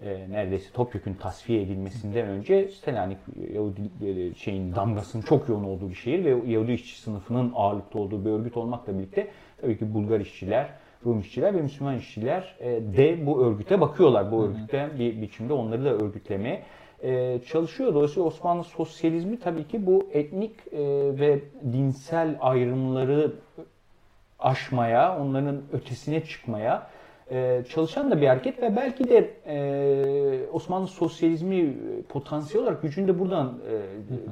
[0.03, 3.19] e, neredeyse topyekun tasfiye edilmesinden önce Selanik
[3.55, 8.25] Yahudi e, şeyin damgasının çok yoğun olduğu bir şehir ve Yahudi işçi sınıfının ağırlıkta olduğu
[8.25, 9.29] bir örgüt olmakla birlikte
[9.61, 10.71] tabii ki Bulgar işçiler,
[11.07, 14.33] Rum işçiler ve Müslüman işçiler e, de bu örgüte bakıyorlar.
[14.33, 16.63] Bu örgütte bir biçimde onları da örgütlemeye
[17.03, 17.95] e, çalışıyor.
[17.95, 20.79] Dolayısıyla Osmanlı sosyalizmi tabii ki bu etnik e,
[21.21, 21.41] ve
[21.73, 23.33] dinsel ayrımları
[24.39, 26.91] aşmaya, onların ötesine çıkmaya
[27.69, 29.31] çalışan da bir hareket ve belki de
[30.53, 31.77] Osmanlı sosyalizmi
[32.09, 33.59] potansiyel olarak gücünü de buradan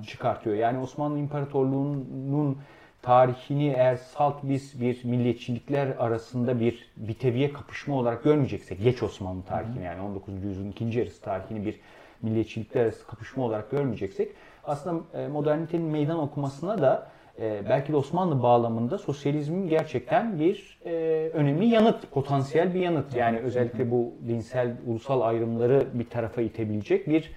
[0.06, 0.56] çıkartıyor.
[0.56, 2.58] Yani Osmanlı İmparatorluğu'nun
[3.02, 9.84] tarihini eğer salt biz bir milliyetçilikler arasında bir biteviye kapışma olarak görmeyeceksek, geç Osmanlı tarihini
[9.84, 10.44] yani 19.
[10.44, 11.80] yüzyılın ikinci yarısı tarihini bir
[12.22, 14.28] milliyetçilikler arası kapışma olarak görmeyeceksek
[14.64, 17.08] aslında e, modernitenin meydan okumasına da
[17.40, 20.90] e, belki de Osmanlı bağlamında sosyalizmin gerçekten bir e,
[21.34, 23.16] önemli yanıt, potansiyel bir yanıt.
[23.16, 27.32] Yani özellikle bu dinsel, ulusal ayrımları bir tarafa itebilecek bir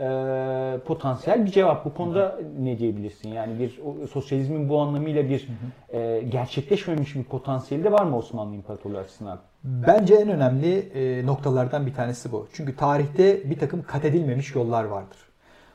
[0.00, 1.84] e, potansiyel bir cevap.
[1.84, 3.28] Bu konuda ne diyebilirsin?
[3.28, 5.48] Yani bir o, sosyalizmin bu anlamıyla bir
[5.88, 9.38] e, gerçekleşmemiş bir potansiyeli de var mı Osmanlı İmparatorluğu açısından?
[9.64, 12.48] Bence en önemli e, noktalardan bir tanesi bu.
[12.52, 15.18] Çünkü tarihte bir takım kat edilmemiş yollar vardır.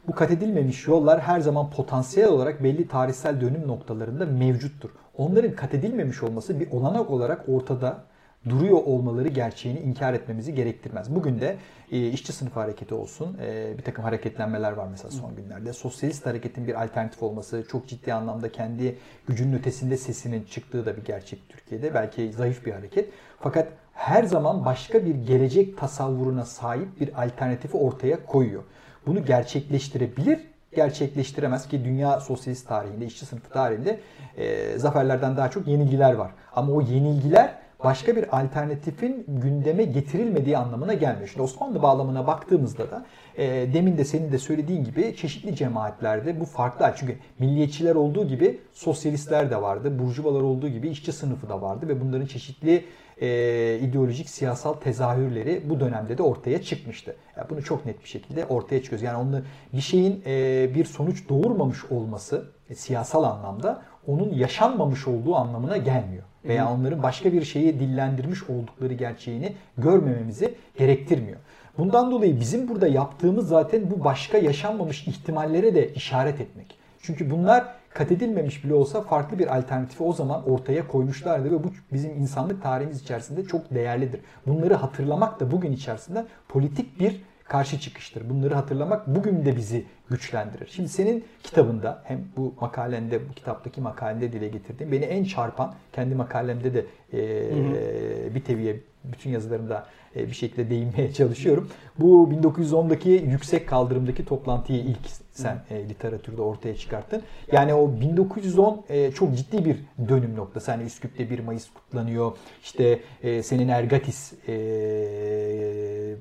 [0.08, 4.90] Bu kat edilmemiş yollar her zaman potansiyel olarak belli tarihsel dönüm noktalarında mevcuttur.
[5.18, 8.04] Onların kat edilmemiş olması bir olanak olarak ortada
[8.50, 11.16] duruyor olmaları gerçeğini inkar etmemizi gerektirmez.
[11.16, 11.58] Bugün de
[11.92, 15.74] e, işçi sınıf hareketi olsun, e, bir takım hareketlenmeler var mesela son günlerde.
[15.74, 21.06] Sosyalist hareketin bir alternatif olması, çok ciddi anlamda kendi gücünün ötesinde sesinin çıktığı da bir
[21.06, 21.94] gerçek Türkiye'de.
[21.94, 23.10] Belki zayıf bir hareket.
[23.40, 28.64] Fakat her zaman başka bir gelecek tasavvuruna sahip bir alternatifi ortaya koyuyor.
[29.06, 30.40] Bunu gerçekleştirebilir
[30.76, 34.00] gerçekleştiremez ki dünya sosyalist tarihinde, işçi sınıfı tarihinde
[34.38, 36.32] e, zaferlerden daha çok yenilgiler var.
[36.56, 41.28] Ama o yenilgiler başka bir alternatifin gündeme getirilmediği anlamına gelmiyor.
[41.28, 43.06] Şimdi Osmanlı bağlamına baktığımızda da
[43.38, 46.94] e, demin de senin de söylediğin gibi çeşitli cemaatlerde bu farklı.
[46.98, 52.02] Çünkü milliyetçiler olduğu gibi sosyalistler de vardı, burjuvalar olduğu gibi işçi sınıfı da vardı ve
[52.02, 52.86] bunların çeşitli
[53.22, 57.16] e, ideolojik siyasal tezahürleri bu dönemde de ortaya çıkmıştı.
[57.38, 59.04] Yani bunu çok net bir şekilde ortaya çıkıyoruz.
[59.04, 59.42] Yani onu
[59.74, 66.24] bir şeyin e, bir sonuç doğurmamış olması e, siyasal anlamda onun yaşanmamış olduğu anlamına gelmiyor.
[66.46, 71.38] Veya onların başka bir şeyi dillendirmiş oldukları gerçeğini görmememizi gerektirmiyor.
[71.78, 76.78] Bundan dolayı bizim burada yaptığımız zaten bu başka yaşanmamış ihtimallere de işaret etmek.
[77.02, 81.72] Çünkü bunlar kat edilmemiş bile olsa farklı bir alternatifi o zaman ortaya koymuşlardı ve bu
[81.94, 84.20] bizim insanlık tarihimiz içerisinde çok değerlidir.
[84.48, 88.30] Bunları hatırlamak da bugün içerisinde politik bir karşı çıkıştır.
[88.30, 90.68] Bunları hatırlamak bugün de bizi güçlendirir.
[90.72, 96.16] Şimdi senin kitabında hem bu makalende, bu kitaptaki makalende dile getirdiğin beni en çarpan, kendi
[96.16, 98.36] makalemde de e, hı hı.
[98.36, 101.70] bir teviye bütün yazılarımda e, bir şekilde değinmeye çalışıyorum.
[102.00, 107.22] Bu 1910'daki yüksek kaldırımdaki toplantıyı ilk sen e, literatürde ortaya çıkarttın.
[107.52, 109.78] Yani o 1910 e, çok ciddi bir
[110.10, 110.72] dönüm noktası.
[110.72, 112.32] Hani Üsküp'te 1 Mayıs kutlanıyor.
[112.64, 114.54] İşte e, senin Ergatis e,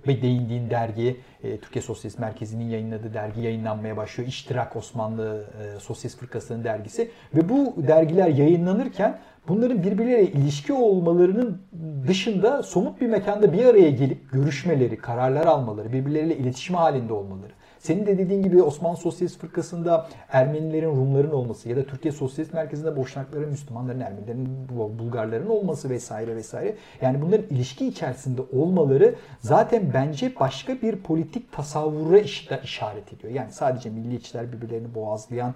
[0.09, 4.29] ve değindiğin dergi e, Türkiye Sosyalist Merkezi'nin yayınladığı dergi yayınlanmaya başlıyor.
[4.29, 11.63] İştirak Osmanlı e, Sosyalist Fırkası'nın dergisi ve bu dergiler yayınlanırken bunların birbirleriyle ilişki olmalarının
[12.09, 17.53] dışında somut bir mekanda bir araya gelip görüşmeleri, kararlar almaları, birbirleriyle iletişim halinde olmaları.
[17.87, 22.97] Senin de dediğin gibi Osmanlı Sosyalist Fırkası'nda Ermenilerin, Rumların olması ya da Türkiye Sosyalist Merkezi'nde
[22.97, 24.69] Boşnakların, Müslümanların, Ermenilerin,
[24.99, 26.75] Bulgarların olması vesaire vesaire.
[27.01, 32.19] Yani bunların ilişki içerisinde olmaları zaten bence başka bir politik tasavvura
[32.65, 33.33] işaret ediyor.
[33.33, 35.55] Yani sadece milliyetçiler birbirlerini boğazlayan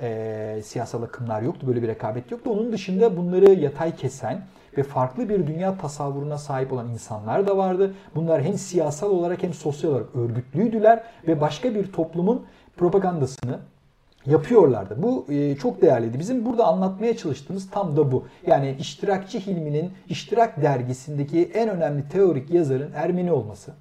[0.00, 1.66] e, siyasal akımlar yoktu.
[1.66, 2.50] Böyle bir rekabet yoktu.
[2.50, 4.42] Onun dışında bunları yatay kesen
[4.78, 7.94] ve farklı bir dünya tasavvuruna sahip olan insanlar da vardı.
[8.14, 13.58] Bunlar hem siyasal olarak hem sosyal olarak örgütlüydüler ve başka bir toplumun propagandasını
[14.26, 15.02] yapıyorlardı.
[15.02, 16.18] Bu e, çok değerliydi.
[16.18, 18.26] Bizim burada anlatmaya çalıştığımız tam da bu.
[18.46, 23.72] Yani İştirakçı Hilmi'nin İştirak dergisindeki en önemli teorik yazarın Ermeni olması.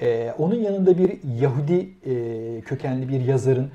[0.00, 3.70] E, onun yanında bir Yahudi e, kökenli bir yazarın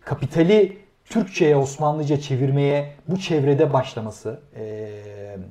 [0.00, 0.76] kapitali
[1.10, 4.88] Türkçe'ye, Osmanlıca çevirmeye bu çevrede başlaması, e,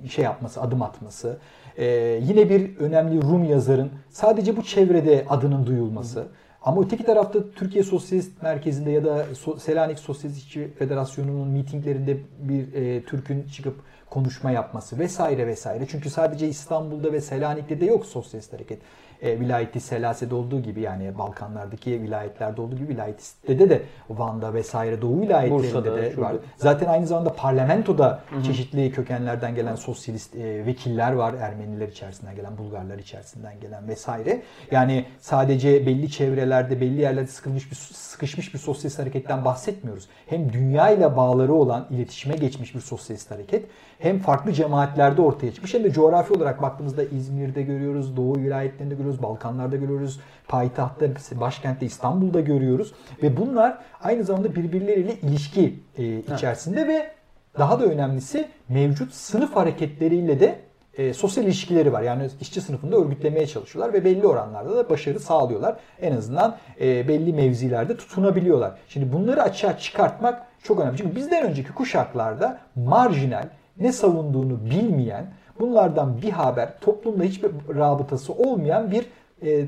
[0.10, 1.38] şey yapması, adım atması.
[1.78, 1.86] E,
[2.24, 6.28] yine bir önemli Rum yazarın sadece bu çevrede adının duyulması.
[6.62, 9.26] Ama öteki tarafta Türkiye Sosyalist Merkezi'nde ya da
[9.60, 13.76] Selanik Sosyalistçi Federasyonu'nun mitinglerinde bir e, Türk'ün çıkıp
[14.10, 15.86] konuşma yapması vesaire vesaire.
[15.90, 18.80] Çünkü sadece İstanbul'da ve Selanik'te de yok sosyalist hareket
[19.22, 25.22] e, vilayeti Selase'de olduğu gibi yani Balkanlardaki vilayetlerde olduğu gibi vilayetiste de Van'da vesaire Doğu
[25.22, 26.30] vilayetlerinde Bursa'da, de şurada.
[26.30, 26.36] var.
[26.58, 28.44] Zaten aynı zamanda parlamentoda Hı-hı.
[28.44, 31.34] çeşitli kökenlerden gelen sosyalist e, vekiller var.
[31.34, 34.42] Ermeniler içerisinden gelen, Bulgarlar içerisinden gelen vesaire.
[34.72, 40.08] Yani sadece belli çevrelerde, belli yerlerde sıkılmış bir sıkışmış bir sosyalist hareketten bahsetmiyoruz.
[40.28, 43.66] Hem dünya ile bağları olan, iletişime geçmiş bir sosyalist hareket
[44.00, 49.07] hem farklı cemaatlerde ortaya çıkmış hem de coğrafi olarak baktığımızda İzmir'de görüyoruz, Doğu vilayetlerinde görüyoruz,
[49.22, 52.94] Balkanlarda görüyoruz, payitahtta, başkentte İstanbul'da görüyoruz
[53.24, 56.90] ve bunlar aynı zamanda birbirleriyle ilişki e, içerisinde evet.
[56.90, 57.12] ve
[57.60, 60.60] daha da önemlisi mevcut sınıf hareketleriyle de
[60.98, 62.02] e, sosyal ilişkileri var.
[62.02, 65.76] Yani işçi sınıfında örgütlemeye çalışıyorlar ve belli oranlarda da başarı sağlıyorlar.
[66.02, 68.78] En azından e, belli mevzilerde tutunabiliyorlar.
[68.90, 70.98] Şimdi bunları açığa çıkartmak çok önemli.
[70.98, 73.46] Çünkü bizden önceki kuşaklarda marjinal,
[73.80, 79.06] ne savunduğunu bilmeyen, bunlardan bir haber, toplumda hiçbir rabıtası olmayan bir
[79.42, 79.66] e, e,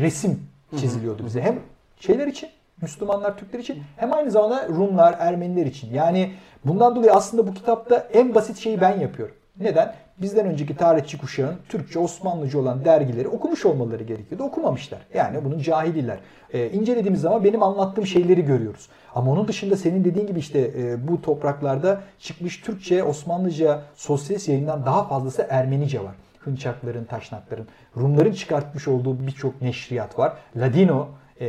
[0.00, 0.40] resim
[0.76, 1.42] çiziliyordu bize.
[1.42, 1.58] Hem
[2.00, 2.48] şeyler için,
[2.82, 5.94] Müslümanlar, Türkler için hem aynı zamanda Rumlar, Ermeniler için.
[5.94, 6.32] Yani
[6.64, 9.34] bundan dolayı aslında bu kitapta en basit şeyi ben yapıyorum.
[9.60, 9.94] Neden?
[10.18, 14.44] Bizden önceki tarihçi kuşağın Türkçe, Osmanlıca olan dergileri okumuş olmaları gerekiyordu.
[14.44, 15.00] Okumamışlar.
[15.14, 16.18] Yani bunun cahililer.
[16.52, 18.88] Ee, incelediğimiz zaman benim anlattığım şeyleri görüyoruz.
[19.14, 24.86] Ama onun dışında senin dediğin gibi işte e, bu topraklarda çıkmış Türkçe, Osmanlıca, sosyalist yayından
[24.86, 26.14] daha fazlası Ermenice var.
[26.38, 30.32] Hınçakların, Taşnakların, Rumların çıkartmış olduğu birçok neşriyat var.
[30.56, 31.08] Ladino,
[31.40, 31.46] e,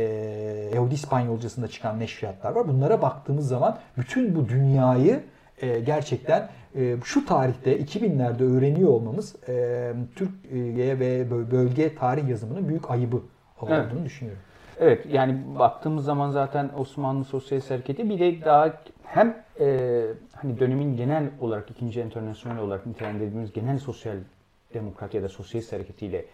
[0.74, 2.68] Yahudi İspanyolcasında çıkan neşriyatlar var.
[2.68, 5.22] Bunlara baktığımız zaman bütün bu dünyayı
[5.62, 12.90] e, gerçekten e, şu tarihte 2000'lerde öğreniyor olmamız e, Türkiye ve bölge tarih yazımının büyük
[12.90, 13.22] ayıbı
[13.60, 14.04] olduğunu evet.
[14.04, 14.42] düşünüyorum.
[14.80, 20.00] Evet yani baktığımız zaman zaten Osmanlı Sosyalist Hareketi bir de daha hem e,
[20.32, 24.16] hani dönemin genel olarak ikinci internasyonel olarak nitelendirdiğimiz genel sosyal
[24.74, 26.24] demokrat ya da sosyalist hareketiyle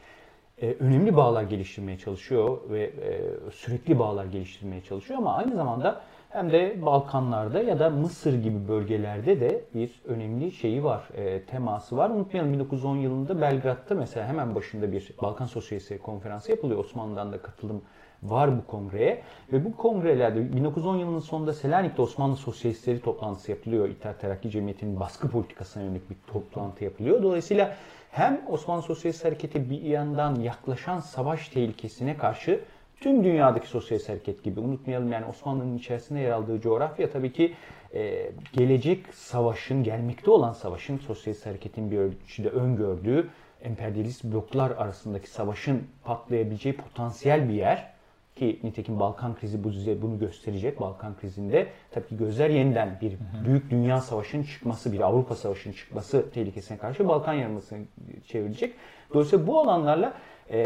[0.62, 3.20] e, önemli bağlar geliştirmeye çalışıyor ve e,
[3.52, 6.00] sürekli bağlar geliştirmeye çalışıyor ama aynı zamanda
[6.32, 11.96] hem de Balkanlarda ya da Mısır gibi bölgelerde de bir önemli şeyi var, e, teması
[11.96, 12.10] var.
[12.10, 16.78] Unutmayalım 1910 yılında Belgrad'da mesela hemen başında bir Balkan Sosyalistleri konferansı yapılıyor.
[16.78, 17.82] Osmanlı'dan da katılım
[18.22, 19.22] var bu kongreye.
[19.52, 23.88] Ve bu kongrelerde 1910 yılının sonunda Selanik'te Osmanlı Sosyalistleri toplantısı yapılıyor.
[23.88, 27.22] İttihat Terakki Cemiyeti'nin baskı politikasına yönelik bir toplantı yapılıyor.
[27.22, 27.76] Dolayısıyla
[28.10, 32.60] hem Osmanlı Sosyalist Hareketi bir yandan yaklaşan savaş tehlikesine karşı
[33.02, 37.54] tüm dünyadaki sosyalist hareket gibi unutmayalım yani Osmanlı'nın içerisinde yer aldığı coğrafya tabii ki
[37.94, 43.28] e, gelecek savaşın, gelmekte olan savaşın sosyalist hareketin bir ölçüde öngördüğü
[43.62, 47.92] emperyalist bloklar arasındaki savaşın patlayabileceği potansiyel bir yer.
[48.36, 49.70] Ki nitekim Balkan krizi bu
[50.02, 50.80] bunu gösterecek.
[50.80, 56.30] Balkan krizinde tabii ki gözler yeniden bir büyük dünya savaşının çıkması, bir Avrupa savaşının çıkması
[56.30, 57.78] tehlikesine karşı Balkan yarımadasına
[58.26, 58.74] çevirecek.
[59.14, 60.14] Dolayısıyla bu alanlarla
[60.50, 60.62] e,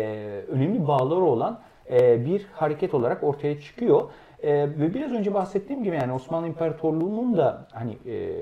[0.48, 1.60] önemli bağları olan
[2.24, 4.10] bir hareket olarak ortaya çıkıyor.
[4.42, 8.32] E, ve biraz önce bahsettiğim gibi yani Osmanlı İmparatorluğu'nun da hani e,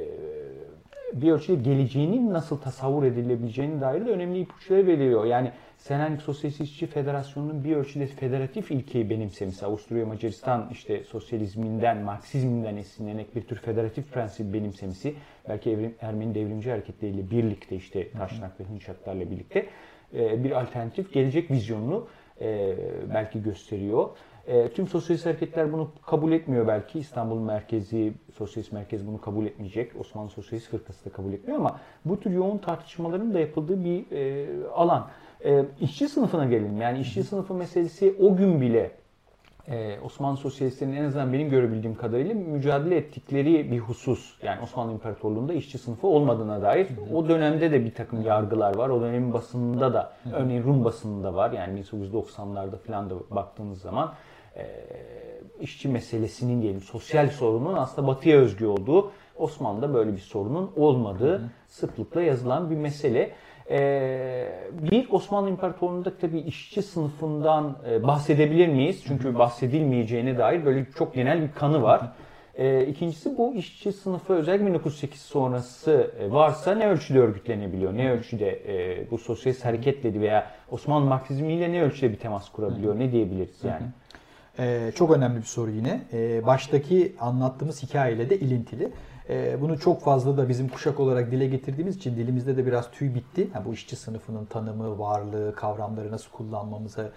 [1.13, 5.25] bir ölçüde geleceğinin nasıl tasavvur edilebileceğine dair de önemli ipuçları veriyor.
[5.25, 12.77] Yani Selanik Sosyalist İşçi Federasyonu'nun bir ölçüde federatif ilkeyi benimsemesi, Avusturya Macaristan işte sosyalizminden, Marksizminden
[12.77, 15.15] esinlenerek bir tür federatif prensip benimsemesi,
[15.49, 19.67] belki evrim, Ermeni devrimci hareketleriyle birlikte işte Taşnak ve Hınçaklarla birlikte
[20.13, 22.07] bir alternatif gelecek vizyonunu
[22.41, 22.77] e,
[23.15, 24.09] belki gösteriyor.
[24.47, 26.99] E, tüm sosyalist hareketler bunu kabul etmiyor belki.
[26.99, 30.01] İstanbul merkezi, sosyalist merkez bunu kabul etmeyecek.
[30.01, 34.47] Osmanlı Sosyalist Fırkası da kabul etmiyor ama bu tür yoğun tartışmaların da yapıldığı bir e,
[34.69, 35.09] alan.
[35.45, 36.81] E, işçi sınıfına gelelim.
[36.81, 38.91] Yani işçi sınıfı meselesi o gün bile
[39.69, 44.35] ee, Osmanlı Sosyalistlerinin en azından benim görebildiğim kadarıyla mücadele ettikleri bir husus.
[44.43, 48.89] Yani Osmanlı İmparatorluğu'nda işçi sınıfı olmadığına dair o dönemde de bir takım yargılar var.
[48.89, 51.51] O dönemin basınında da örneğin Rum basınında var.
[51.51, 54.15] Yani 1990'larda falan da baktığınız zaman
[54.57, 54.67] e,
[55.61, 62.23] işçi meselesinin diyelim sosyal sorunun aslında batıya özgü olduğu Osmanlı'da böyle bir sorunun olmadığı sıklıkla
[62.23, 63.33] yazılan bir mesele.
[63.71, 69.03] Ee, bir Osmanlı İmparatorluğu'nda tabii işçi sınıfından e, bahsedebilir miyiz?
[69.07, 72.13] Çünkü bahsedilmeyeceğine dair böyle çok genel bir kanı var.
[72.55, 77.97] E, ikincisi bu işçi sınıfı özellikle 1908 sonrası e, varsa ne ölçüde örgütlenebiliyor?
[77.97, 82.99] Ne ölçüde e, bu sosyalist hareketle veya Osmanlı Marksizmiyle ne ölçüde bir temas kurabiliyor?
[82.99, 83.87] Ne diyebiliriz yani?
[84.59, 86.01] Ee, çok önemli bir soru yine.
[86.13, 88.91] Ee, baştaki anlattığımız hikayeyle de ilintili.
[89.29, 93.15] Ee, bunu çok fazla da bizim kuşak olarak dile getirdiğimiz için dilimizde de biraz tüy
[93.15, 93.49] bitti.
[93.55, 97.11] Yani bu işçi sınıfının tanımı, varlığı, kavramları nasıl kullanmamıza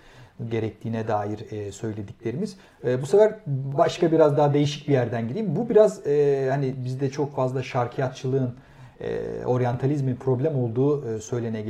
[0.49, 2.57] gerektiğine dair e, söylediklerimiz.
[2.85, 5.55] E, bu sefer başka biraz daha değişik bir yerden gideyim.
[5.55, 8.55] Bu biraz e, hani bizde çok fazla şarkiyatçılığın
[9.01, 11.61] e, oryantalizmin problem olduğu e, söylene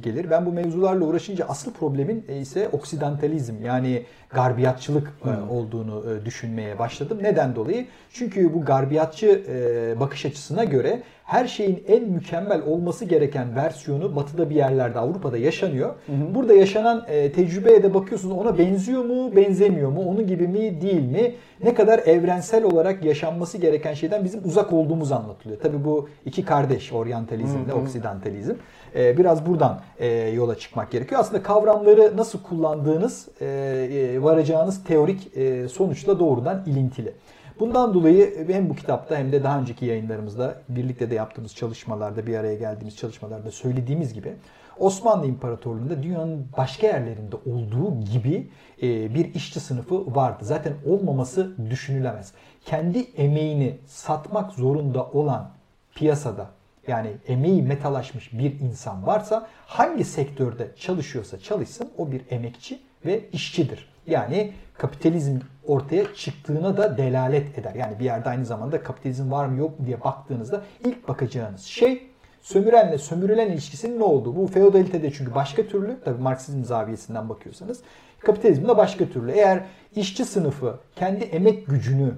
[0.00, 0.30] gelir.
[0.30, 5.50] Ben bu mevzularla uğraşınca asıl problemin e, ise oksidantalizm yani garbiyatçılık e, hmm.
[5.50, 7.18] olduğunu e, düşünmeye başladım.
[7.22, 7.86] Neden dolayı?
[8.10, 14.50] Çünkü bu garbiyatçı e, bakış açısına göre her şeyin en mükemmel olması gereken versiyonu batıda
[14.50, 15.94] bir yerlerde Avrupa'da yaşanıyor.
[16.06, 16.34] Hı hı.
[16.34, 21.02] Burada yaşanan e, tecrübeye de bakıyorsunuz ona benziyor mu, benzemiyor mu, onun gibi mi, değil
[21.02, 21.34] mi?
[21.64, 25.60] Ne kadar evrensel olarak yaşanması gereken şeyden bizim uzak olduğumuz anlatılıyor.
[25.60, 28.54] Tabii bu iki kardeş, oryantalizmle oksidantalizm.
[28.94, 31.20] E, biraz buradan e, yola çıkmak gerekiyor.
[31.20, 37.12] Aslında kavramları nasıl kullandığınız, e, e varacağınız teorik e, sonuçla doğrudan ilintili.
[37.60, 42.36] Bundan dolayı hem bu kitapta hem de daha önceki yayınlarımızda birlikte de yaptığımız çalışmalarda, bir
[42.36, 44.32] araya geldiğimiz çalışmalarda söylediğimiz gibi
[44.78, 48.50] Osmanlı İmparatorluğu'nda dünyanın başka yerlerinde olduğu gibi
[48.82, 50.44] e, bir işçi sınıfı vardı.
[50.44, 52.32] Zaten olmaması düşünülemez.
[52.64, 55.50] Kendi emeğini satmak zorunda olan
[55.94, 56.50] piyasada
[56.88, 63.95] yani emeği metalaşmış bir insan varsa hangi sektörde çalışıyorsa çalışsın o bir emekçi ve işçidir.
[64.06, 67.74] Yani kapitalizm ortaya çıktığına da delalet eder.
[67.74, 72.06] Yani bir yerde aynı zamanda kapitalizm var mı yok mu diye baktığınızda ilk bakacağınız şey
[72.46, 74.36] sömürenle sömürülen ilişkisinin ne olduğu.
[74.36, 77.80] Bu feodalitede çünkü başka türlü, tabii Marksizm zaviyesinden bakıyorsanız,
[78.18, 79.30] kapitalizmde başka türlü.
[79.32, 79.64] Eğer
[79.96, 82.14] işçi sınıfı kendi emek gücünü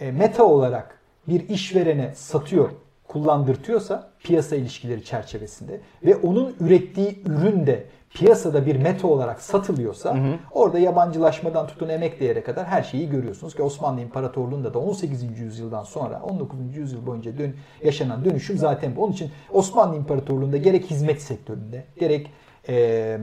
[0.00, 2.70] e, meta olarak bir işverene satıyor,
[3.08, 10.18] kullandırtıyorsa piyasa ilişkileri çerçevesinde ve onun ürettiği ürün de piyasada bir meta olarak satılıyorsa hı
[10.18, 10.38] hı.
[10.50, 15.40] orada yabancılaşmadan tutun emek değere kadar her şeyi görüyorsunuz ki Osmanlı İmparatorluğu'nda da 18.
[15.40, 16.76] yüzyıldan sonra 19.
[16.76, 19.04] yüzyıl boyunca dön, yaşanan dönüşüm zaten bu.
[19.04, 22.30] Onun için Osmanlı İmparatorluğu'nda gerek hizmet sektöründe gerek
[22.68, 23.18] e,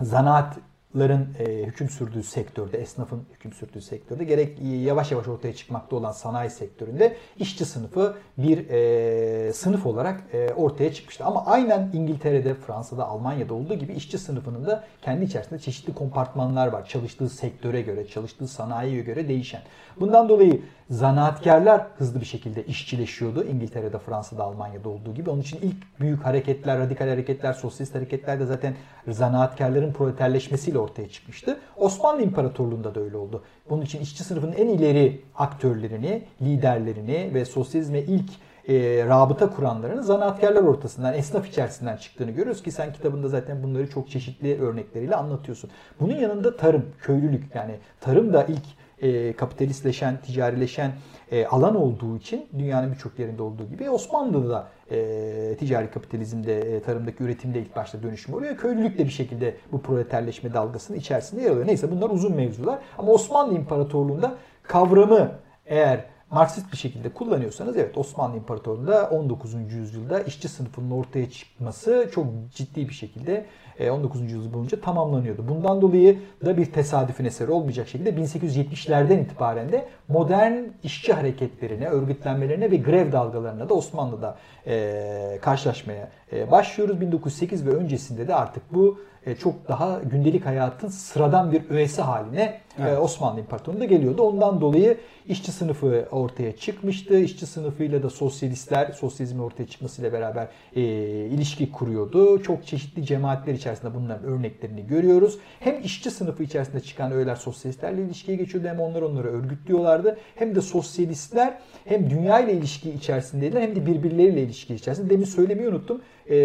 [0.00, 0.56] zanaat
[0.96, 6.12] ların e, hüküm sürdüğü sektörde, esnafın hüküm sürdüğü sektörde gerek yavaş yavaş ortaya çıkmakta olan
[6.12, 11.24] sanayi sektöründe işçi sınıfı bir e, sınıf olarak e, ortaya çıkmıştı.
[11.24, 16.86] Ama aynen İngiltere'de, Fransa'da, Almanya'da olduğu gibi işçi sınıfının da kendi içerisinde çeşitli kompartmanlar var.
[16.86, 19.62] Çalıştığı sektöre göre, çalıştığı sanayiye göre değişen.
[20.00, 23.44] Bundan dolayı zanaatkarlar hızlı bir şekilde işçileşiyordu.
[23.44, 25.30] İngiltere'de, Fransa'da, Almanya'da olduğu gibi.
[25.30, 28.74] Onun için ilk büyük hareketler, radikal hareketler, sosyalist hareketler de zaten
[29.08, 31.58] zanaatkarların proleterleşmesiyle ortaya çıkmıştı.
[31.76, 33.42] Osmanlı İmparatorluğu'nda da öyle oldu.
[33.70, 38.30] Bunun için işçi sınıfının en ileri aktörlerini, liderlerini ve sosyalizme ilk
[38.68, 44.10] e, rabıta kuranlarının zanaatkarlar ortasından, esnaf içerisinden çıktığını görüyoruz ki sen kitabında zaten bunları çok
[44.10, 45.70] çeşitli örnekleriyle anlatıyorsun.
[46.00, 48.64] Bunun yanında tarım, köylülük yani tarım da ilk
[49.02, 50.92] e, kapitalistleşen, ticarileşen
[51.30, 56.82] e, alan olduğu için dünyanın birçok yerinde olduğu gibi Osmanlı'da da e, ticari kapitalizmde, e,
[56.82, 58.56] tarımdaki üretimde ilk başta dönüşüm oluyor.
[58.56, 61.66] Köylülük de bir şekilde bu proleterleşme dalgasının içerisinde yer alıyor.
[61.66, 65.32] Neyse bunlar uzun mevzular ama Osmanlı İmparatorluğu'nda kavramı
[65.66, 69.54] eğer Marksist bir şekilde kullanıyorsanız evet Osmanlı İmparatorluğu'nda 19.
[69.72, 73.46] yüzyılda işçi sınıfının ortaya çıkması çok ciddi bir şekilde
[73.80, 74.20] 19.
[74.20, 75.48] E, yüzyıl boyunca tamamlanıyordu.
[75.48, 82.70] Bundan dolayı da bir tesadüfün eseri olmayacak şekilde 1870'lerden itibaren de modern işçi hareketlerine, örgütlenmelerine
[82.70, 87.00] ve grev dalgalarına da Osmanlı'da e, karşılaşmaya başlıyoruz.
[87.00, 92.40] 1908 ve öncesinde de artık bu e, çok daha gündelik hayatın sıradan bir öğesi haline
[92.78, 92.98] e, evet.
[92.98, 94.22] Osmanlı İmparatorluğu'nda geliyordu.
[94.22, 94.98] Ondan dolayı
[95.28, 97.18] işçi sınıfı ortaya çıkmıştı.
[97.18, 100.82] İşçi sınıfıyla da sosyalistler sosyalizmin ortaya çıkmasıyla beraber e,
[101.26, 102.42] ilişki kuruyordu.
[102.42, 105.38] Çok çeşitli cemaatler içerisinde bunların örneklerini görüyoruz.
[105.60, 110.18] Hem işçi sınıfı içerisinde çıkan öğeler sosyalistlerle ilişkiye geçiyordu hem onlar onları örgütlüyorlardı.
[110.34, 115.10] Hem de sosyalistler hem dünya ile ilişki içerisindeydiler hem de birbirleriyle ilişki içerisinde.
[115.10, 116.00] Demin söylemeyi unuttum.
[116.30, 116.36] Ee,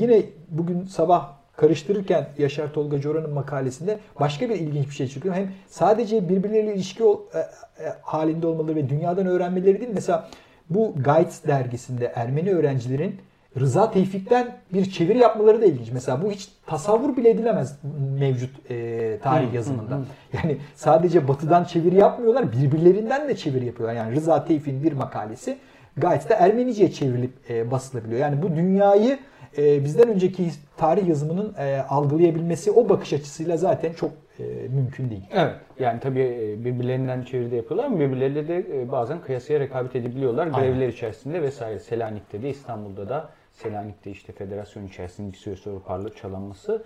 [0.00, 5.34] yine bugün sabah karıştırırken Yaşar Tolga Coran'ın makalesinde başka bir ilginç bir şey çıkıyor.
[5.34, 9.90] Hem sadece birbirleriyle ilişki ol, e, e, halinde olmaları ve dünyadan öğrenmeleri değil.
[9.94, 10.28] Mesela
[10.70, 13.20] bu Guides dergisinde Ermeni öğrencilerin
[13.60, 15.92] Rıza Tevfik'ten bir çeviri yapmaları da ilginç.
[15.92, 17.78] Mesela bu hiç tasavvur bile edilemez
[18.20, 19.98] mevcut e, tarih yazımında.
[20.32, 23.96] Yani sadece batıdan çeviri yapmıyorlar, birbirlerinden de çeviri yapıyorlar.
[23.96, 25.58] Yani Rıza Tevfik'in bir makalesi
[26.00, 28.20] Guides'te Ermenice'ye çevrilip e, basılabiliyor.
[28.20, 29.18] Yani bu dünyayı
[29.58, 35.22] e, bizden önceki tarih yazımının e, algılayabilmesi o bakış açısıyla zaten çok e, mümkün değil.
[35.32, 35.54] Evet.
[35.78, 40.46] Yani tabii e, birbirlerinden çeviride yapıyorlar ama birbirleriyle de e, bazen kıyasıya rekabet edebiliyorlar.
[40.46, 41.78] Grevler içerisinde vesaire.
[41.78, 46.82] Selanik'te de İstanbul'da da Selanik'te işte federasyon içerisinde bir süre sonra çalınması.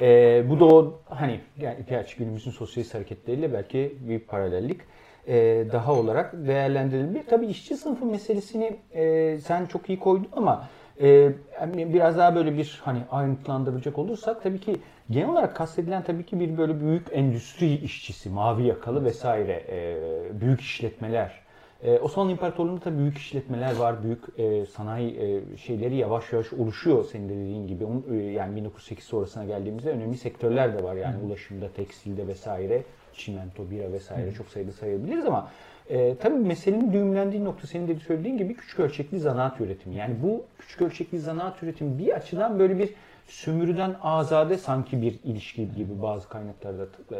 [0.00, 4.80] E, bu da o hani yani gerçi günümüzün sosyalist hareketleriyle belki bir paralellik
[5.26, 7.22] e, daha olarak değerlendirilebilir.
[7.26, 10.68] Tabii işçi sınıfı meselesini e, sen çok iyi koydun ama
[11.00, 11.32] ee,
[11.66, 14.76] biraz daha böyle bir hani ayrıntılandıracak olursak tabii ki
[15.10, 20.60] genel olarak kastedilen tabii ki bir böyle büyük endüstri işçisi, mavi yakalı vesaire e, büyük
[20.60, 21.42] işletmeler.
[21.82, 27.04] E, Osmanlı İmparatorluğu'nda tabii büyük işletmeler var, büyük e, sanayi e, şeyleri yavaş yavaş oluşuyor
[27.04, 27.84] senin de dediğin gibi.
[28.10, 32.82] E, yani 1908 sonrasına geldiğimizde önemli sektörler de var yani ulaşımda, tekstilde vesaire,
[33.14, 34.34] çimento, bira vesaire Hı.
[34.34, 35.48] çok sayıda sayabiliriz ama
[35.90, 39.94] e, tabii meselenin düğümlendiği nokta senin de söylediğin gibi küçük ölçekli zanaat üretimi.
[39.94, 42.94] Yani bu küçük ölçekli zanaat üretimi bir açıdan böyle bir
[43.26, 47.16] sömürüden azade sanki bir ilişki gibi bazı kaynaklarda e,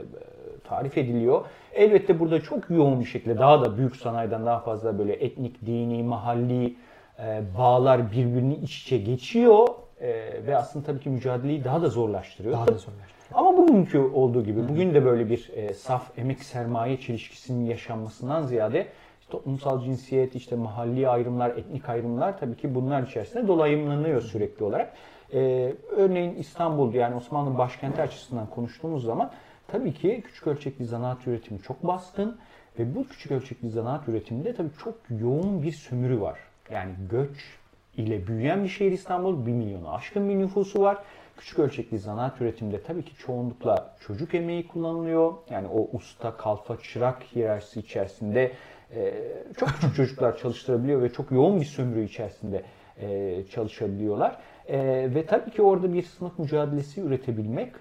[0.64, 1.45] tarif ediliyor.
[1.74, 6.03] Elbette burada çok yoğun bir şekilde daha da büyük sanayiden daha fazla böyle etnik, dini,
[6.03, 6.76] mahalli
[7.18, 9.68] e, bağlar birbirini iç içe geçiyor
[10.01, 10.11] e,
[10.47, 12.55] ve aslında tabii ki mücadeleyi daha da zorlaştırıyor.
[12.55, 13.21] Daha da zorlaştırıyor.
[13.35, 18.87] Ama bugünkü olduğu gibi bugün de böyle bir e, saf emek sermaye çelişkisinin yaşanmasından ziyade
[19.33, 24.93] toplumsal cinsiyet, işte mahalli ayrımlar, etnik ayrımlar tabii ki bunlar içerisinde dolayımlanıyor sürekli olarak.
[25.35, 29.30] Ee, örneğin İstanbul yani Osmanlı başkenti açısından konuştuğumuz zaman
[29.68, 32.37] tabii ki küçük ölçekli zanaat üretimi çok baskın
[32.78, 36.39] ve bu küçük ölçekli zanaat üretiminde tabii çok yoğun bir sömürü var.
[36.70, 37.59] Yani göç
[37.97, 39.47] ile büyüyen bir şehir İstanbul.
[39.47, 40.99] 1 milyonu aşkın bir nüfusu var.
[41.37, 45.35] Küçük ölçekli zanaat üretiminde tabii ki çoğunlukla çocuk emeği kullanılıyor.
[45.51, 48.53] Yani o usta, kalfa, çırak hiyerarşisi içerisinde
[48.95, 49.14] e,
[49.57, 52.62] çok küçük çocuklar çalıştırabiliyor ve çok yoğun bir sömürü içerisinde
[53.01, 54.39] e, çalışabiliyorlar.
[54.68, 54.78] E,
[55.14, 57.72] ve tabii ki orada bir sınıf mücadelesi üretebilmek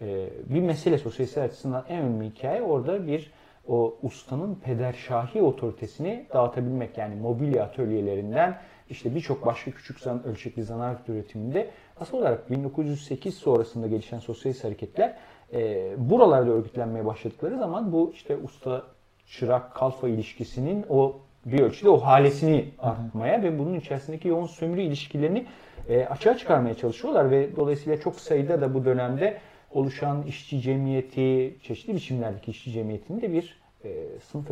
[0.00, 3.32] e, bir mesele sosyalistler açısından en önemli hikaye orada bir
[3.68, 6.98] o ustanın pederşahi otoritesini dağıtabilmek.
[6.98, 8.58] Yani mobilya atölyelerinden
[8.90, 15.16] işte birçok başka küçük zan, ölçekli zanaat üretiminde asıl olarak 1908 sonrasında gelişen sosyalist hareketler
[15.52, 18.82] e, buralarda örgütlenmeye başladıkları zaman bu işte usta
[19.26, 25.46] çırak kalfa ilişkisinin o bir ölçüde o halesini artmaya ve bunun içerisindeki yoğun sömürü ilişkilerini
[25.88, 29.38] e, açığa çıkarmaya çalışıyorlar ve dolayısıyla çok sayıda da bu dönemde
[29.70, 34.46] oluşan işçi cemiyeti, çeşitli biçimlerdeki işçi cemiyetini de bir e, sınıf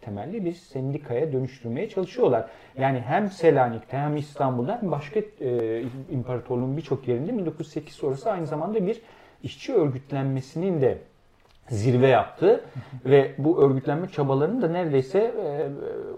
[0.00, 2.48] temelli bir sendikaya dönüştürmeye çalışıyorlar.
[2.78, 8.86] Yani hem Selanik'te hem İstanbul'da hem başka e, imparatorluğun birçok yerinde 1908 sonrası aynı zamanda
[8.86, 9.02] bir
[9.42, 10.98] işçi örgütlenmesinin de
[11.68, 12.64] zirve yaptı
[13.04, 15.66] ve bu örgütlenme çabalarının da neredeyse e,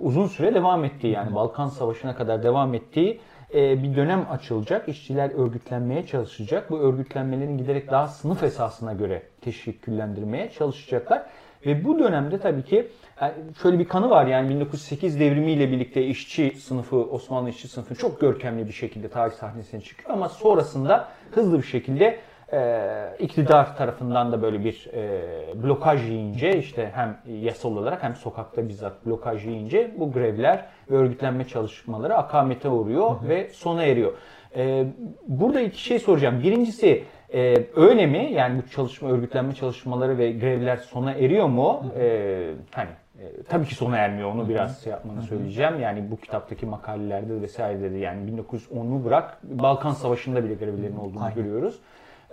[0.01, 3.21] uzun süre devam ettiği yani Balkan Savaşı'na kadar devam ettiği
[3.55, 4.89] e, bir dönem açılacak.
[4.89, 6.71] İşçiler örgütlenmeye çalışacak.
[6.71, 11.27] Bu örgütlenmelerin giderek daha sınıf esasına göre teşekküllendirmeye çalışacaklar.
[11.67, 12.89] Ve bu dönemde tabii ki
[13.21, 13.33] yani
[13.63, 18.67] şöyle bir kanı var yani 1908 devrimiyle birlikte işçi sınıfı, Osmanlı işçi sınıfı çok görkemli
[18.67, 22.19] bir şekilde tarih sahnesine çıkıyor ama sonrasında hızlı bir şekilde
[22.53, 28.69] e, iktidar tarafından da böyle bir e, blokaj yiyince işte hem yasal olarak hem sokakta
[28.69, 33.29] bizzat blokaj yiyince bu grevler ve örgütlenme çalışmaları akamete uğruyor hı hı.
[33.29, 34.13] ve sona eriyor.
[34.57, 34.87] E,
[35.29, 36.43] burada iki şey soracağım.
[36.43, 37.05] Birincisi
[37.35, 38.31] e, öyle mi?
[38.33, 41.85] Yani bu çalışma, örgütlenme çalışmaları ve grevler sona eriyor mu?
[41.99, 44.33] E, hani e, tabii ki sona ermiyor.
[44.33, 45.81] Onu biraz şey yapmanı söyleyeceğim.
[45.81, 51.35] Yani bu kitaptaki makalelerde vesairede de yani 1910'u bırak Balkan Savaşı'nda bile grevlerin olduğunu Aynen.
[51.35, 51.79] görüyoruz.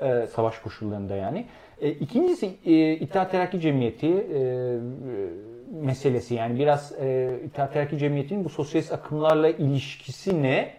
[0.02, 1.46] E, savaş koşullarında yani.
[1.82, 4.40] E, ikincisi e, İttihat Terakki Cemiyeti e,
[5.82, 10.74] meselesi yani biraz e, İttihat Terakki Cemiyeti'nin bu sosyalist akımlarla ilişkisi ne?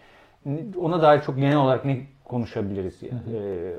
[0.80, 3.36] Ona dair çok genel olarak ne konuşabiliriz yani.
[3.36, 3.74] E,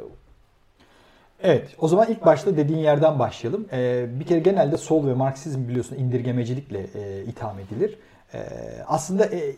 [1.44, 3.66] Evet, o zaman ilk başta dediğin yerden başlayalım.
[3.72, 7.98] Ee, bir kere genelde sol ve Marksizm biliyorsun indirgemecilikle e, itham edilir.
[8.34, 8.40] E,
[8.88, 9.56] aslında e,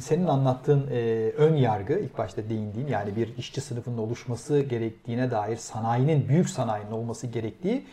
[0.00, 5.56] senin anlattığın e, ön yargı ilk başta değindiğin yani bir işçi sınıfının oluşması gerektiğine dair
[5.56, 7.84] sanayinin büyük sanayinin olması gerektiği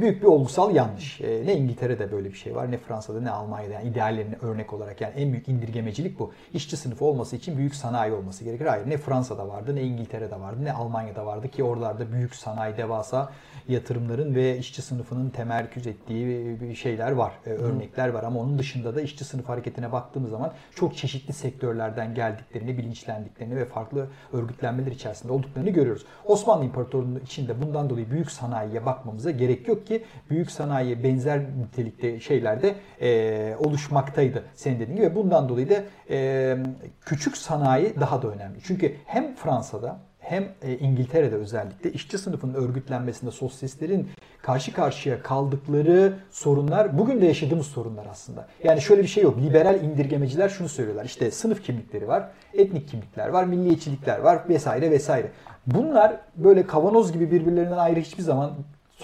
[0.00, 1.20] büyük bir olgusal yanlış.
[1.20, 5.00] E, ne İngiltere'de böyle bir şey var ne Fransa'da ne Almanya'da yani ideallerine örnek olarak
[5.00, 6.32] yani en büyük indirgemecilik bu.
[6.52, 8.66] İşçi sınıfı olması için büyük sanayi olması gerekir.
[8.66, 13.32] Hayır ne Fransa'da vardı ne İngiltere'de vardı ne Almanya'da vardı ki oralarda büyük sanayi devasa
[13.68, 19.00] yatırımların ve işçi sınıfının temerküz ettiği şeyler var, e, örnekler var ama onun dışında da
[19.00, 25.70] işçi sınıf hareketine baktığımız zaman çok çeşitli sektörlerden geldiklerini, bilinçlendiklerini ve farklı örgütlenmeler içerisinde olduklarını
[25.70, 26.04] görüyoruz.
[26.24, 32.20] Osmanlı İmparatorluğu içinde bundan dolayı büyük sanayiye bakmamıza gerek yok ki büyük sanayiye benzer nitelikte
[32.20, 35.14] şeyler de e, oluşmaktaydı senin dediğin gibi.
[35.14, 36.56] Bundan dolayı da e,
[37.00, 38.58] küçük sanayi daha da önemli.
[38.64, 44.08] Çünkü hem Fransa'da hem e, İngiltere'de özellikle işçi sınıfının örgütlenmesinde sosyalistlerin
[44.42, 48.46] karşı karşıya kaldıkları sorunlar bugün de yaşadığımız sorunlar aslında.
[48.64, 49.38] Yani şöyle bir şey yok.
[49.38, 51.04] Liberal indirgemeciler şunu söylüyorlar.
[51.04, 55.30] İşte sınıf kimlikleri var, etnik kimlikler var, milliyetçilikler var vesaire vesaire.
[55.66, 58.50] Bunlar böyle kavanoz gibi birbirlerinden ayrı hiçbir zaman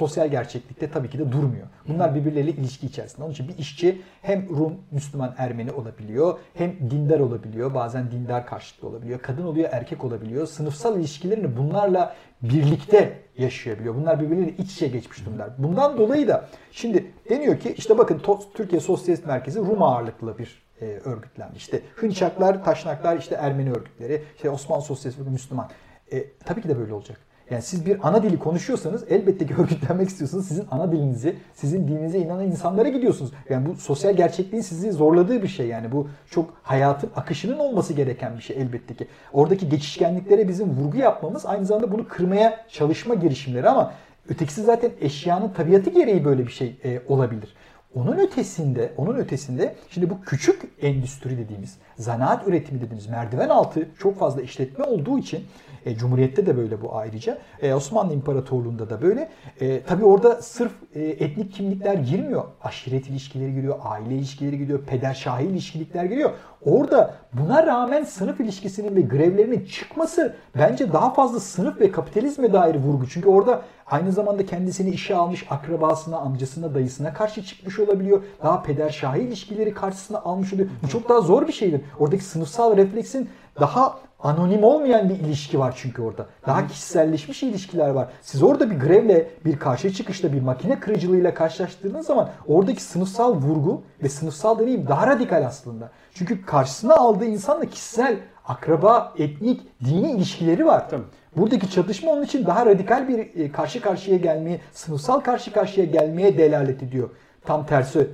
[0.00, 1.66] sosyal gerçeklikte tabii ki de durmuyor.
[1.88, 3.24] Bunlar birbirleriyle ilişki içerisinde.
[3.24, 8.88] Onun için bir işçi hem Rum, Müslüman, Ermeni olabiliyor, hem dindar olabiliyor, bazen dindar karşıtlı
[8.88, 10.46] olabiliyor, kadın oluyor, erkek olabiliyor.
[10.46, 13.94] Sınıfsal ilişkilerini bunlarla birlikte yaşayabiliyor.
[13.94, 15.50] Bunlar birbirleriyle iç içe geçmiş durumlar.
[15.58, 18.22] Bundan dolayı da şimdi deniyor ki işte bakın
[18.54, 21.56] Türkiye Sosyalist Merkezi Rum ağırlıklı bir e, örgütlendi.
[21.56, 25.70] İşte Hınçaklar, Taşnaklar işte Ermeni örgütleri, işte Osmanlı Sosyalist Müslüman.
[26.12, 27.29] E, tabii ki de böyle olacak.
[27.50, 30.46] Yani siz bir ana dili konuşuyorsanız elbette ki örgütlenmek istiyorsunuz.
[30.48, 33.32] Sizin ana dilinizi, sizin dininize inanan insanlara gidiyorsunuz.
[33.48, 35.66] Yani bu sosyal gerçekliğin sizi zorladığı bir şey.
[35.66, 39.06] Yani bu çok hayatın akışının olması gereken bir şey elbette ki.
[39.32, 43.94] Oradaki geçişkenliklere bizim vurgu yapmamız aynı zamanda bunu kırmaya çalışma girişimleri ama
[44.28, 47.54] ötekisi zaten eşyanın tabiatı gereği böyle bir şey e, olabilir.
[47.94, 54.18] Onun ötesinde, onun ötesinde şimdi bu küçük endüstri dediğimiz, zanaat üretimi dediğimiz merdiven altı çok
[54.18, 55.44] fazla işletme olduğu için
[55.86, 57.38] e, Cumhuriyet'te de böyle bu ayrıca.
[57.62, 59.28] E, Osmanlı İmparatorluğu'nda da böyle.
[59.60, 62.44] E, tabii orada sırf e, etnik kimlikler girmiyor.
[62.62, 66.30] Aşiret ilişkileri giriyor, aile ilişkileri giriyor, peder-şahi ilişkilikler giriyor.
[66.64, 72.74] Orada buna rağmen sınıf ilişkisinin ve grevlerinin çıkması bence daha fazla sınıf ve kapitalizme dair
[72.74, 73.08] vurgu.
[73.08, 78.22] Çünkü orada aynı zamanda kendisini işe almış akrabasına, amcasına, dayısına karşı çıkmış olabiliyor.
[78.42, 80.68] Daha peder-şahi ilişkileri karşısına almış oluyor.
[80.82, 81.80] Bu çok daha zor bir şeydir.
[81.98, 83.28] Oradaki sınıfsal refleksin
[83.60, 86.26] daha anonim olmayan bir ilişki var çünkü orada.
[86.46, 88.08] Daha kişiselleşmiş ilişkiler var.
[88.22, 93.82] Siz orada bir grevle, bir karşı çıkışla, bir makine kırıcılığıyla karşılaştığınız zaman oradaki sınıfsal vurgu
[94.02, 95.90] ve sınıfsal deneyim daha radikal aslında.
[96.14, 100.90] Çünkü karşısına aldığı insanla kişisel, akraba, etnik, dini ilişkileri var.
[100.90, 101.02] Tabii.
[101.36, 106.38] Buradaki çatışma onun için daha radikal bir e, karşı karşıya gelmeye, sınıfsal karşı karşıya gelmeye
[106.38, 107.10] delalet ediyor.
[107.44, 108.06] Tam tersi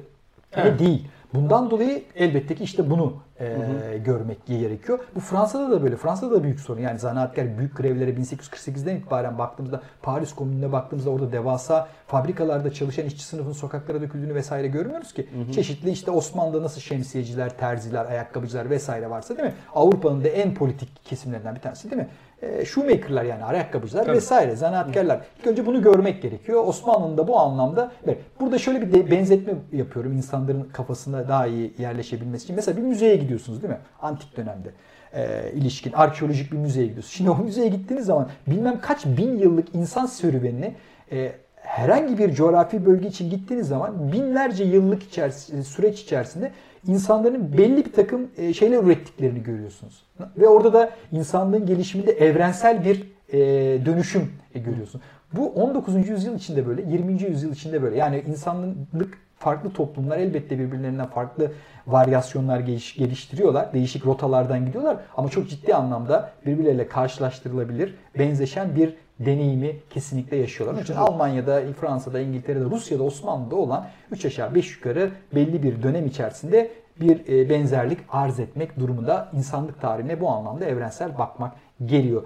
[0.53, 0.79] evet.
[0.79, 1.09] değil.
[1.37, 3.97] Bundan dolayı elbette ki işte bunu e, hı hı.
[3.97, 4.99] görmek gerekiyor.
[5.15, 5.97] Bu Fransa'da da böyle.
[5.97, 6.81] Fransa'da da büyük sorun.
[6.81, 13.25] Yani zanaatkar büyük grevlere 1848'den itibaren baktığımızda Paris Komünü'ne baktığımızda orada devasa fabrikalarda çalışan işçi
[13.25, 15.29] sınıfının sokaklara döküldüğünü vesaire görmüyoruz ki.
[15.33, 15.53] Hı hı.
[15.53, 19.55] Çeşitli işte Osmanlı'da nasıl şemsiyeciler, terziler, ayakkabıcılar vesaire varsa değil mi?
[19.75, 22.09] Avrupa'nın da en politik kesimlerinden bir tanesi değil mi?
[22.43, 24.17] E, shoemaker'lar yani ayakkabıcılar Tabii.
[24.17, 25.21] vesaire zanaatkarlar.
[25.39, 26.65] İlk önce bunu görmek gerekiyor.
[26.67, 27.93] Osmanlı'nın da bu anlamda
[28.41, 32.57] burada şöyle bir de benzetme yapıyorum insanların kafasına daha iyi yerleşebilmesi için.
[32.57, 33.81] Mesela bir müzeye gidiyorsunuz değil mi?
[34.03, 34.71] Antik dönemde
[35.15, 37.15] e, ilişkin arkeolojik bir müzeye gidiyorsunuz.
[37.15, 40.75] Şimdi o müzeye gittiğiniz zaman bilmem kaç bin yıllık insan serüvenini
[41.13, 46.53] e, herhangi bir coğrafi bölge için gittiğiniz zaman binlerce yıllık içerisinde, süreç içerisinde
[46.87, 50.03] insanların belli bir takım e, şeyler ürettiklerini görüyorsunuz.
[50.39, 53.39] Ve orada da insanlığın gelişiminde evrensel bir e,
[53.87, 55.01] dönüşüm e, görüyorsun.
[55.33, 56.09] Bu 19.
[56.09, 57.23] yüzyıl içinde böyle, 20.
[57.23, 57.97] yüzyıl içinde böyle.
[57.97, 61.53] Yani insanlık farklı toplumlar elbette birbirlerinden farklı
[61.87, 62.61] varyasyonlar
[62.97, 63.73] geliştiriyorlar.
[63.73, 70.75] Değişik rotalardan gidiyorlar ama çok ciddi anlamda birbirleriyle karşılaştırılabilir, benzeşen bir deneyimi kesinlikle yaşıyorlar.
[70.75, 76.07] Onun için Almanya'da, Fransa'da, İngiltere'de, Rusya'da, Osmanlı'da olan 3 aşağı 5 yukarı belli bir dönem
[76.07, 76.71] içerisinde
[77.01, 81.53] bir e, benzerlik arz etmek durumunda insanlık tarihine bu anlamda evrensel bakmak
[81.85, 82.23] geliyor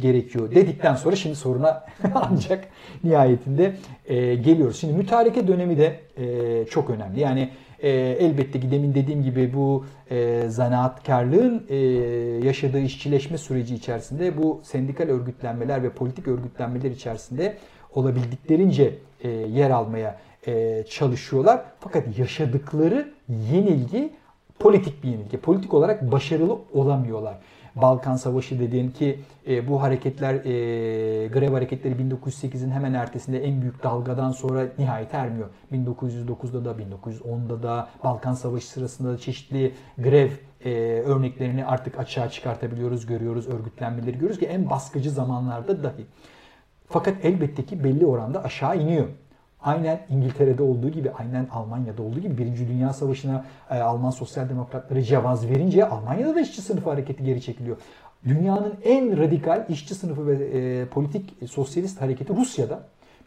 [0.00, 2.64] gerekiyor dedikten sonra şimdi soruna ancak
[3.04, 4.80] nihayetinde e, geliyoruz.
[4.80, 7.20] Şimdi mütareke dönemi de e, çok önemli.
[7.20, 7.50] Yani
[7.82, 11.76] e, elbette ki demin dediğim gibi bu e, zanaatkarlığın e,
[12.46, 17.56] yaşadığı işçileşme süreci içerisinde bu sendikal örgütlenmeler ve politik örgütlenmeler içerisinde
[17.94, 21.62] olabildiklerince e, yer almaya e, çalışıyorlar.
[21.80, 23.12] Fakat yaşadıkları
[23.52, 24.12] yenilgi
[24.58, 25.36] politik bir yenilgi.
[25.38, 27.38] Politik olarak başarılı olamıyorlar.
[27.76, 33.82] Balkan Savaşı dediğin ki e, bu hareketler e, grev hareketleri 1908'in hemen ertesinde en büyük
[33.82, 35.48] dalgadan sonra nihayet ermiyor.
[35.72, 40.30] 1909'da da 1910'da da Balkan Savaşı sırasında da çeşitli grev
[40.64, 40.70] e,
[41.06, 46.06] örneklerini artık açığa çıkartabiliyoruz, görüyoruz, örgütlenmeleri görüyoruz ki en baskıcı zamanlarda dahi.
[46.88, 49.08] Fakat elbette ki belli oranda aşağı iniyor.
[49.64, 55.02] Aynen İngiltere'de olduğu gibi, aynen Almanya'da olduğu gibi Birinci Dünya Savaşı'na e, Alman sosyal demokratları
[55.02, 57.76] cevaz verince Almanya'da da işçi sınıfı hareketi geri çekiliyor.
[58.24, 62.80] Dünyanın en radikal işçi sınıfı ve e, politik e, sosyalist hareketi Rusya'da.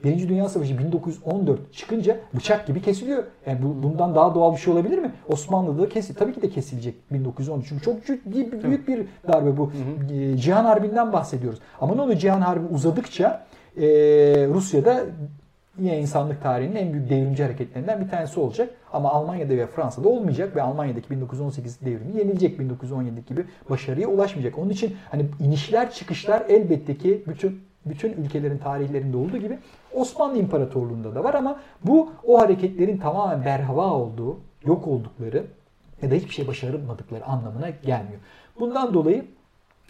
[0.04, 3.24] Birinci Dünya Savaşı 1914 çıkınca bıçak gibi kesiliyor.
[3.46, 5.12] Yani bu, bundan daha doğal bir şey olabilir mi?
[5.28, 7.68] Osmanlı'da da kesil, tabii ki de kesilecek 1913.
[7.70, 9.72] Çünkü çok ciddi büyük bir darbe bu.
[9.72, 10.14] Hı hı.
[10.14, 11.60] E, Cihan Harbi'nden bahsediyoruz.
[11.82, 13.46] Ama ne oluyor Cihan Harbi uzadıkça
[13.78, 13.86] e,
[14.48, 15.04] Rusya'da
[15.80, 18.70] yine insanlık tarihinin en büyük devrimci hareketlerinden bir tanesi olacak.
[18.94, 24.58] Ama Almanya'da ve Fransa'da olmayacak ve Almanya'daki 1918 devrimi yenilecek 1917 gibi başarıya ulaşmayacak.
[24.58, 29.60] Onun için hani inişler çıkışlar elbette ki bütün bütün ülkelerin tarihlerinde olduğu gibi
[29.94, 35.44] Osmanlı İmparatorluğu'nda da var ama bu o hareketlerin tamamen berhava olduğu, yok oldukları
[36.02, 38.20] ya da hiçbir şey başaramadıkları anlamına gelmiyor.
[38.60, 39.26] Bundan dolayı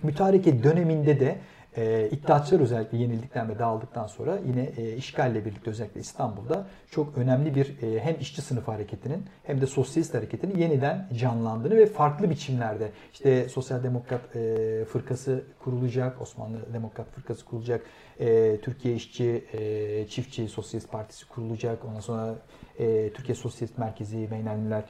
[0.03, 1.35] mütareke döneminde de
[1.77, 7.55] e, İttihatçılar özellikle yenildikten ve dağıldıktan sonra yine e, işgalle birlikte özellikle İstanbul'da çok önemli
[7.55, 12.91] bir e, hem işçi sınıfı hareketinin hem de sosyalist hareketinin yeniden canlandığını ve farklı biçimlerde
[13.13, 17.81] işte Sosyal Demokrat e, Fırkası kurulacak, Osmanlı Demokrat Fırkası kurulacak,
[18.19, 22.35] e, Türkiye İşçi e, Çiftçi Sosyalist Partisi kurulacak, ondan sonra
[22.79, 24.83] e, Türkiye Sosyalist Merkezi Beynelmiler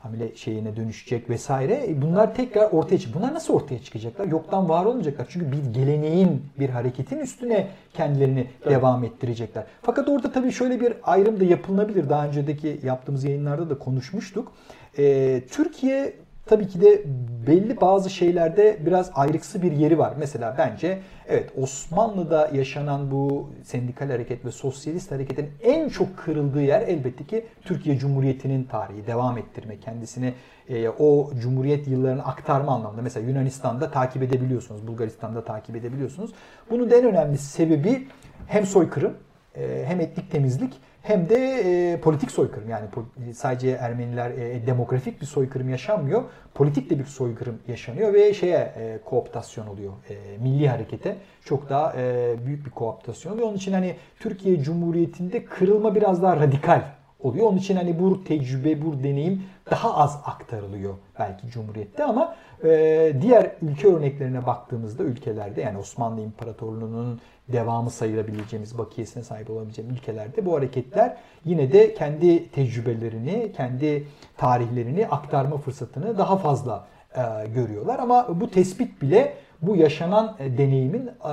[0.00, 1.84] hamile şeyine dönüşecek vesaire.
[1.88, 3.22] E, bunlar tekrar ortaya çıkacak.
[3.22, 4.26] Bunlar nasıl ortaya çıkacaklar?
[4.26, 5.26] Yoktan var olmayacaklar.
[5.30, 8.72] Çünkü bir geleneğin, bir hareketin üstüne kendilerini evet.
[8.72, 9.64] devam ettirecekler.
[9.82, 12.08] Fakat orada tabii şöyle bir ayrım da yapılabilir.
[12.08, 14.52] Daha önceki yaptığımız yayınlarda da konuşmuştuk.
[14.98, 16.12] Ee, Türkiye
[16.50, 17.02] tabii ki de
[17.46, 20.14] belli bazı şeylerde biraz ayrıksı bir yeri var.
[20.18, 20.98] Mesela bence
[21.28, 27.46] evet Osmanlı'da yaşanan bu sendikal hareket ve sosyalist hareketin en çok kırıldığı yer elbette ki
[27.64, 29.06] Türkiye Cumhuriyeti'nin tarihi.
[29.06, 30.34] Devam ettirme, kendisini
[30.68, 33.02] e, o Cumhuriyet yıllarını aktarma anlamında.
[33.02, 36.30] Mesela Yunanistan'da takip edebiliyorsunuz, Bulgaristan'da takip edebiliyorsunuz.
[36.70, 38.08] Bunun en önemli sebebi
[38.46, 39.14] hem soykırım
[39.56, 40.72] e, hem etnik temizlik
[41.02, 42.86] hem de e, politik soykırım yani
[43.34, 46.22] sadece Ermeniler e, demografik bir soykırım yaşanmıyor.
[46.54, 49.92] Politik de bir soykırım yaşanıyor ve şeye e, kooptasyon oluyor.
[50.10, 53.46] E, milli harekete çok daha e, büyük bir kooptasyon oluyor.
[53.48, 56.82] Onun için hani Türkiye Cumhuriyeti'nde kırılma biraz daha radikal
[57.20, 57.46] oluyor.
[57.46, 62.34] Onun için hani bu tecrübe, bu deneyim daha az aktarılıyor belki Cumhuriyet'te ama
[62.64, 67.20] e, diğer ülke örneklerine baktığımızda ülkelerde yani Osmanlı İmparatorluğu'nun
[67.52, 75.58] devamı sayılabileceğimiz, bakiyesine sahip olabileceğimiz ülkelerde bu hareketler yine de kendi tecrübelerini, kendi tarihlerini aktarma
[75.58, 76.86] fırsatını daha fazla
[77.16, 77.20] e,
[77.54, 77.98] görüyorlar.
[77.98, 81.28] Ama bu tespit bile bu yaşanan e, deneyimin e,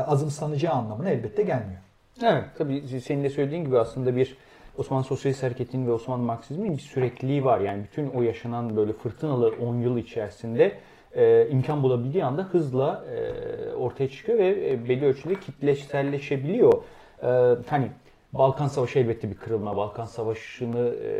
[0.00, 1.80] azımsanacağı anlamına elbette gelmiyor.
[2.22, 4.36] Evet, tabii senin de söylediğin gibi aslında bir
[4.78, 7.60] Osmanlı Sosyalist Hareketi'nin ve Osmanlı Marksizmin bir sürekliliği var.
[7.60, 10.72] Yani bütün o yaşanan böyle fırtınalı 10 yıl içerisinde
[11.14, 16.82] e, imkan bulabildiği anda hızla e, ortaya çıkıyor ve e, belli ölçüde kitleselleşebiliyor.
[17.22, 17.88] E, hani
[18.32, 19.76] Balkan Savaşı elbette bir kırılma.
[19.76, 21.10] Balkan Savaşı'nı e,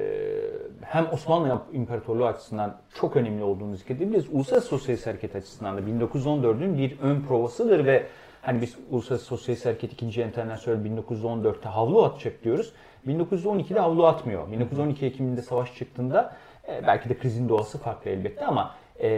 [0.81, 4.27] hem Osmanlı İmparatorluğu açısından çok önemli olduğunu zikredebiliriz.
[4.33, 8.07] Uluslararası Sosyalist Hareket açısından da 1914'ün bir ön provasıdır ve
[8.43, 10.23] hani biz Uluslararası Sosyalist Hareket 2.
[10.23, 12.73] Enternasyonel 1914'te havlu atacak diyoruz.
[13.07, 14.53] 1912'de havlu atmıyor.
[14.53, 16.37] 1912 Ekim'inde savaş çıktığında
[16.69, 19.09] e, belki de krizin doğası farklı elbette ama e,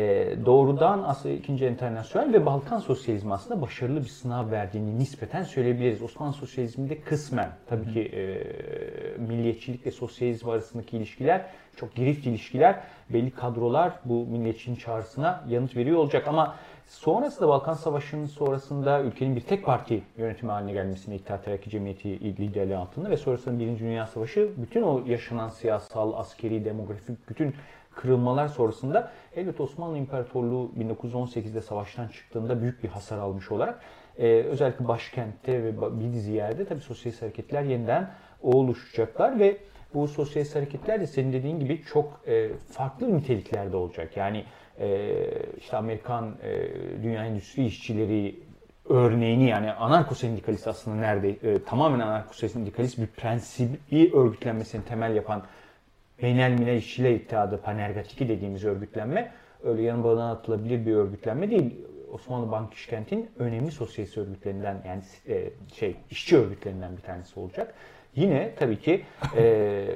[0.46, 6.02] doğrudan aslında ikinci enternasyonel ve Balkan sosyalizmi aslında başarılı bir sınav verdiğini nispeten söyleyebiliriz.
[6.02, 8.42] Osmanlı sosyalizminde kısmen tabii ki e,
[9.18, 12.80] milliyetçilik ve sosyalizm arasındaki ilişkiler çok girift ilişkiler.
[13.10, 16.54] Belli kadrolar bu milliyetçinin çağrısına yanıt veriyor olacak ama
[16.86, 22.76] sonrasında Balkan Savaşı'nın sonrasında ülkenin bir tek parti yönetimi haline gelmesine İttihat Terakki Cemiyeti liderliği
[22.76, 27.54] altında ve sonrasında Birinci Dünya Savaşı bütün o yaşanan siyasal, askeri, demografik bütün
[27.94, 33.80] kırılmalar sonrasında elbette Osmanlı İmparatorluğu 1918'de savaştan çıktığında büyük bir hasar almış olarak
[34.18, 38.10] e, özellikle başkentte ve bir dizi yerde tabii sosyalist hareketler yeniden
[38.42, 39.56] oluşacaklar ve
[39.94, 44.16] bu sosyalist hareketler de senin dediğin gibi çok e, farklı niteliklerde olacak.
[44.16, 44.44] Yani
[44.80, 45.16] e,
[45.58, 46.68] işte Amerikan e,
[47.02, 48.36] dünya endüstri işçileri
[48.88, 55.42] örneğini yani anarko sendikalist aslında nerede e, tamamen anarko sendikalist bir prensibi örgütlenmesini temel yapan
[56.22, 59.32] Beynel Milal İşçiler İttihadı Panergatiki dediğimiz örgütlenme
[59.64, 61.74] öyle yan bağına atılabilir bir örgütlenme değil.
[62.12, 67.74] Osmanlı Bank İşkent'in önemli sosyalist örgütlerinden yani e, şey işçi örgütlerinden bir tanesi olacak.
[68.16, 69.04] Yine tabii ki
[69.36, 69.86] e,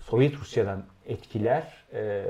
[0.00, 2.24] Sovyet Rusya'dan etkiler, e,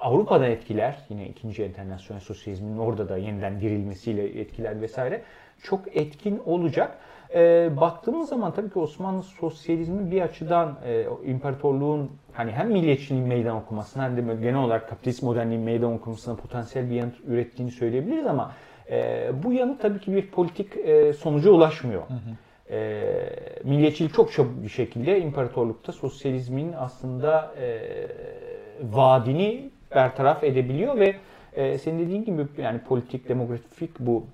[0.00, 5.22] Avrupa'dan etkiler, yine ikinci enternasyonel sosyalizmin orada da yeniden dirilmesiyle etkiler vesaire
[5.62, 6.98] çok etkin olacak.
[7.34, 13.56] E, baktığımız zaman tabii ki Osmanlı sosyalizmi bir açıdan e, imparatorluğun hani hem milliyetçiliğin meydan
[13.56, 18.52] okumasına hem de genel olarak kapitalist modernliğin meydan okumasına potansiyel bir yanıt ürettiğini söyleyebiliriz ama
[18.90, 22.02] e, bu yanıt tabii ki bir politik e, sonuca ulaşmıyor.
[22.02, 22.36] Hı hı.
[22.70, 23.02] E,
[23.64, 27.80] milliyetçilik çok çabuk bir şekilde imparatorlukta sosyalizmin aslında e,
[28.82, 31.16] vaadini bertaraf edebiliyor ve
[31.52, 34.24] e, senin dediğin gibi yani politik, demografik bu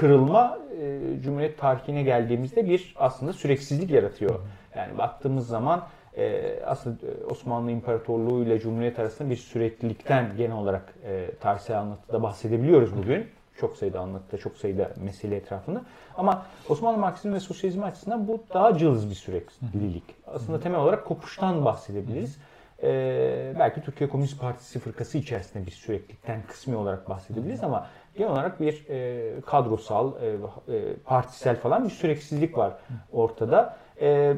[0.00, 4.40] kırılma e, Cumhuriyet tarihine geldiğimizde bir aslında süreksizlik yaratıyor.
[4.76, 5.84] Yani baktığımız zaman
[6.16, 12.22] e, aslında e, Osmanlı İmparatorluğu ile Cumhuriyet arasında bir süreklilikten genel olarak e, tarihsel anlatıda
[12.22, 13.26] bahsedebiliyoruz bugün.
[13.60, 15.82] Çok sayıda anlatıda, çok sayıda mesele etrafında.
[16.16, 20.04] Ama Osmanlı Marksizmi ve Sosyalizmi açısından bu daha cılız bir süreklilik.
[20.26, 22.38] Aslında temel olarak kopuştan bahsedebiliriz.
[22.82, 27.86] Ee, belki Türkiye Komünist Partisi fırkası içerisinde bir süreklilikten kısmi olarak bahsedebiliriz ama
[28.16, 30.26] genel olarak bir e, kadrosal, e,
[30.76, 32.72] e, partisel falan bir süreksizlik var
[33.12, 33.76] ortada.
[34.00, 34.34] E,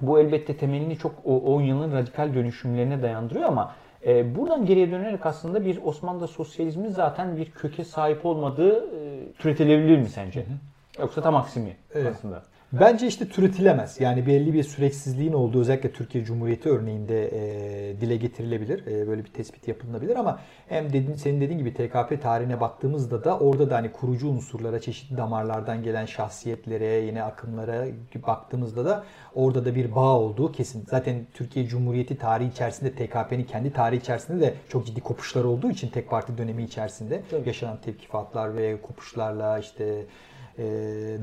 [0.00, 3.74] bu elbette temelini çok o 10 yılın radikal dönüşümlerine dayandırıyor ama
[4.06, 9.98] e, buradan geriye dönerek aslında bir Osmanlı sosyalizmin zaten bir köke sahip olmadığı e, türetilebilir
[9.98, 10.40] mi sence?
[10.40, 11.02] Hı hı.
[11.02, 12.12] Yoksa tam aksi mi evet.
[12.16, 12.42] aslında?
[12.80, 14.00] Bence işte türetilemez.
[14.00, 18.86] Yani belli bir süreksizliğin olduğu özellikle Türkiye Cumhuriyeti örneğinde e, dile getirilebilir.
[18.86, 23.38] E, böyle bir tespit yapılabilir ama hem dedin, senin dediğin gibi TKP tarihine baktığımızda da
[23.38, 27.86] orada da hani kurucu unsurlara, çeşitli damarlardan gelen şahsiyetlere, yine akımlara
[28.26, 29.04] baktığımızda da
[29.34, 30.84] orada da bir bağ olduğu kesin.
[30.90, 35.88] Zaten Türkiye Cumhuriyeti tarihi içerisinde TKP'nin kendi tarihi içerisinde de çok ciddi kopuşlar olduğu için
[35.88, 37.48] tek parti dönemi içerisinde Tabii.
[37.48, 40.06] yaşanan tepkifatlar ve kopuşlarla işte
[40.58, 40.64] e,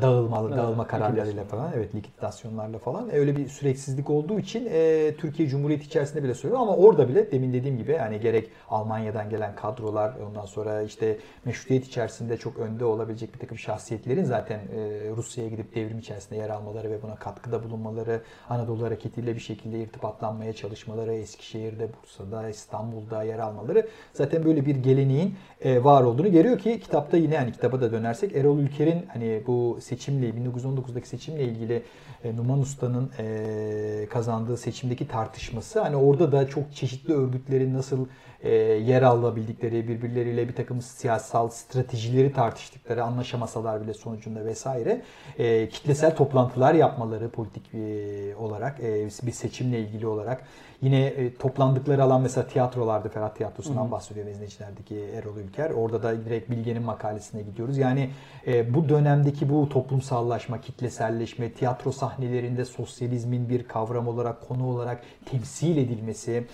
[0.01, 3.09] dağılmalı, evet, dağılma kararlarıyla falan, evet likidasyonlarla falan.
[3.09, 6.61] E, öyle bir süreksizlik olduğu için e, Türkiye Cumhuriyeti içerisinde bile söylüyor.
[6.61, 11.86] Ama orada bile demin dediğim gibi yani gerek Almanya'dan gelen kadrolar ondan sonra işte meşrutiyet
[11.88, 16.91] içerisinde çok önde olabilecek bir takım şahsiyetlerin zaten e, Rusya'ya gidip devrim içerisinde yer almaları
[16.91, 23.88] ve buna katkıda bulunmaları, Anadolu hareketiyle bir şekilde irtibatlanmaya çalışmaları, Eskişehir'de, Bursa'da, İstanbul'da yer almaları
[24.13, 28.36] zaten böyle bir geleneğin e, var olduğunu görüyor ki kitapta yine yani kitaba da dönersek
[28.36, 31.84] Erol Ülker'in hani hani bu seçimle 1919'daki seçimle ilgili
[32.24, 38.07] e, Numan Usta'nın e, kazandığı seçimdeki tartışması hani orada da çok çeşitli örgütlerin nasıl
[38.43, 45.01] e, yer alabildikleri, birbirleriyle bir takım siyasal stratejileri tartıştıkları, anlaşamasalar bile sonucunda vesaire
[45.39, 50.43] e, kitlesel toplantılar yapmaları politik e, olarak e, bir seçimle ilgili olarak
[50.82, 53.91] Yine e, toplandıkları alan mesela tiyatrolarda Ferhat Tiyatrosu'ndan Hı-hı.
[53.91, 55.69] bahsediyor Vezneciler'deki Erol Ülker.
[55.69, 57.77] Orada da direkt Bilge'nin makalesine gidiyoruz.
[57.77, 58.09] Yani
[58.47, 65.77] e, bu dönemdeki bu toplumsallaşma, kitleselleşme, tiyatro sahnelerinde sosyalizmin bir kavram olarak, konu olarak temsil
[65.77, 66.47] edilmesi,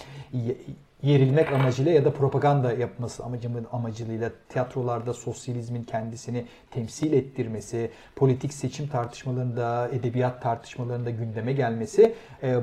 [1.03, 6.45] yerilmek amacıyla ya da propaganda yapması amacımın amacılığıyla tiyatrolarda sosyalizmin kendisini
[6.77, 12.13] temsil ettirmesi, politik seçim tartışmalarında, edebiyat tartışmalarında gündeme gelmesi
[12.43, 12.57] e,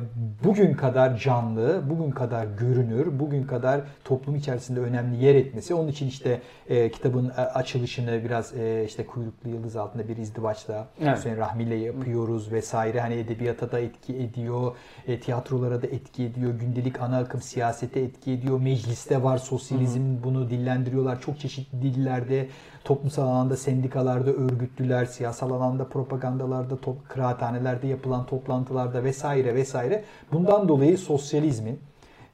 [0.45, 5.75] bugün kadar canlı, bugün kadar görünür, bugün kadar toplum içerisinde önemli yer etmesi.
[5.75, 11.19] Onun için işte e, kitabın açılışını biraz e, işte kuyruklu yıldız altında bir izdivaçla evet.
[11.19, 13.01] Hüseyin Rahmi ile yapıyoruz vesaire.
[13.01, 14.73] Hani edebiyata da etki ediyor,
[15.09, 18.61] e, tiyatrolara da etki ediyor, gündelik ana akım siyasete etki ediyor.
[18.61, 21.21] Mecliste var sosyalizm bunu dillendiriyorlar.
[21.21, 22.49] Çok çeşitli dillerde,
[22.85, 23.57] toplumsal alanda,
[24.05, 30.05] sendikalarda, örgütlüler, siyasal alanda, propagandalarda, top, kıraathanelerde yapılan toplantılarda vesaire vesaire.
[30.33, 31.81] Bundan dolayı sosyalizmin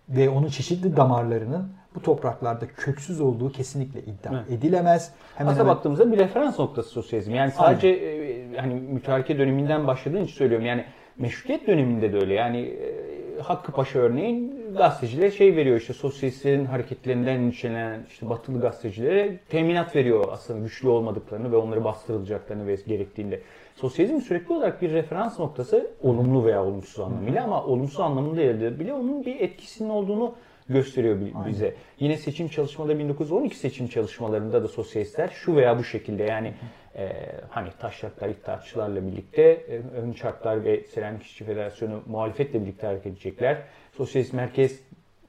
[0.08, 4.50] ve onun çeşitli damarlarının bu topraklarda köksüz olduğu kesinlikle iddia evet.
[4.50, 5.12] edilemez.
[5.36, 5.76] Hemen Aslında hemen...
[5.76, 7.34] baktığımızda bir referans noktası sosyalizm.
[7.34, 10.66] Yani sadece e, hani mütareke döneminden başladığın için söylüyorum.
[10.66, 10.84] Yani
[11.18, 12.34] meşrutiyet döneminde de öyle.
[12.34, 12.99] Yani e,
[13.42, 20.24] Hakkı Paşa örneğin gazetecilere şey veriyor işte sosyalistlerin hareketlerinden endişelenen işte batılı gazetecilere teminat veriyor
[20.30, 23.40] aslında güçlü olmadıklarını ve onları bastırılacaklarını ve gerektiğinde.
[23.74, 29.26] Sosyalizm sürekli olarak bir referans noktası olumlu veya olumsuz anlamıyla ama olumsuz anlamında bile onun
[29.26, 30.34] bir etkisinin olduğunu
[30.68, 31.64] gösteriyor bize.
[31.64, 31.76] Aynen.
[32.00, 36.54] Yine seçim çalışmaları 1912 seçim çalışmalarında da sosyalistler şu veya bu şekilde yani
[36.96, 37.12] e,
[37.48, 43.62] hani taşraklar iddiatçılarla birlikte e, ön çarklar ve Selanik İşçi Federasyonu muhalefetle birlikte hareket edecekler.
[43.92, 44.80] Sosyalist merkez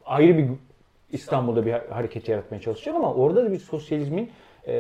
[0.06, 0.48] ayrı bir
[1.12, 4.32] İstanbul'da bir hareket yaratmaya çalışacak ama orada da bir sosyalizmin
[4.68, 4.74] e,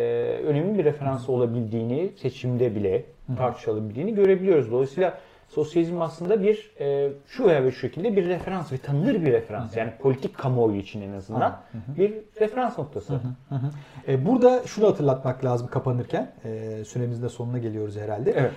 [0.45, 3.03] önemli bir referansı olabildiğini seçimde bile
[3.37, 4.71] tartışılabildiğini görebiliyoruz.
[4.71, 5.17] Dolayısıyla
[5.51, 9.77] sosyalizm aslında bir e, şu veya bu şekilde bir referans ve tanınır bir referans.
[9.77, 11.61] Yani politik kamuoyu için en azından
[11.97, 13.19] bir referans noktası.
[14.07, 16.31] E, burada şunu hatırlatmak lazım kapanırken.
[16.45, 18.33] E, süremizin de sonuna geliyoruz herhalde.
[18.37, 18.51] Evet.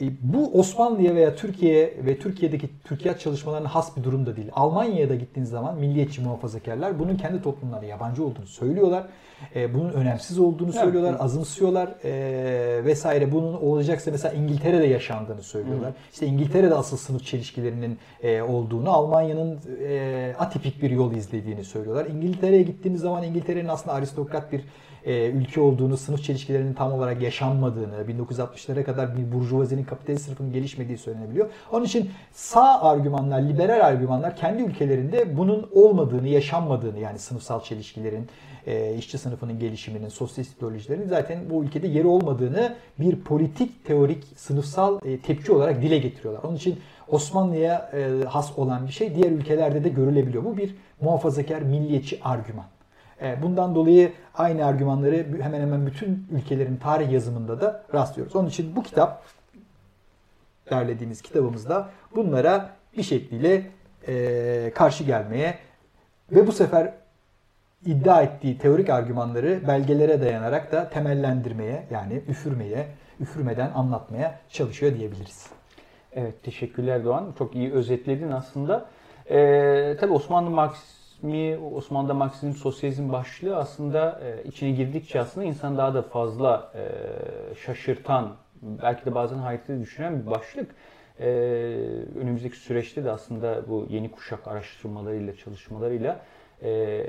[0.00, 4.48] E, bu Osmanlı'ya veya Türkiye'ye ve Türkiye'deki Türkiye çalışmalarına has bir durum da değil.
[4.52, 9.06] Almanya'ya da gittiğiniz zaman milliyetçi muhafazakarlar bunun kendi toplumlarına yabancı olduğunu söylüyorlar.
[9.56, 11.20] E, bunun önemsiz olduğunu söylüyorlar, evet.
[11.20, 13.32] azımsıyorlar e, vesaire.
[13.32, 15.90] Bunun olacaksa mesela İngiltere'de yaşandığını söylüyorlar.
[15.90, 15.94] Hı.
[16.12, 22.06] İşte İngiltere'de asıl sınıf çelişkilerinin e, olduğunu, Almanya'nın e, atipik bir yol izlediğini söylüyorlar.
[22.06, 24.60] İngiltere'ye gittiğimiz zaman İngiltere'nin aslında aristokrat bir
[25.04, 30.98] e, ülke olduğunu, sınıf çelişkilerinin tam olarak yaşanmadığını, 1960'lara kadar bir burjuvazinin kapitalist sınıfının gelişmediği
[30.98, 31.50] söylenebiliyor.
[31.72, 38.26] Onun için sağ argümanlar, liberal argümanlar kendi ülkelerinde bunun olmadığını, yaşanmadığını yani sınıfsal çelişkilerin,
[38.66, 44.98] e, işçi sınıfının gelişiminin, sosyalist ideolojilerin zaten bu ülkede yeri olmadığını bir politik, teorik, sınıfsal
[45.04, 46.42] e, tepki olarak dile getiriyorlar.
[46.42, 46.78] Onun için
[47.08, 50.44] Osmanlı'ya e, has olan bir şey diğer ülkelerde de görülebiliyor.
[50.44, 52.64] Bu bir muhafazakar, milliyetçi argüman.
[53.22, 58.36] E, bundan dolayı aynı argümanları hemen hemen bütün ülkelerin tarih yazımında da rastlıyoruz.
[58.36, 59.24] Onun için bu kitap
[60.70, 63.66] derlediğimiz kitabımızda bunlara bir şekliyle
[64.08, 65.58] e, karşı gelmeye
[66.32, 66.92] ve bu sefer
[67.86, 72.86] iddia ettiği teorik argümanları belgelere dayanarak da temellendirmeye yani üfürmeye,
[73.20, 75.46] üfürmeden anlatmaya çalışıyor diyebiliriz.
[76.12, 77.34] Evet teşekkürler Doğan.
[77.38, 78.86] Çok iyi özetledin aslında.
[79.30, 80.50] Ee, tabii Osmanlı
[81.22, 86.84] Marksizmi, Osmanlı'da Marksizm, Sosyalizm başlığı aslında e, içine girdikçe aslında insan daha da fazla e,
[87.54, 90.74] şaşırtan, belki de bazen hayrete düşüren bir başlık.
[91.20, 91.26] Ee,
[92.20, 96.20] önümüzdeki süreçte de aslında bu yeni kuşak araştırmalarıyla, çalışmalarıyla
[96.62, 97.06] e,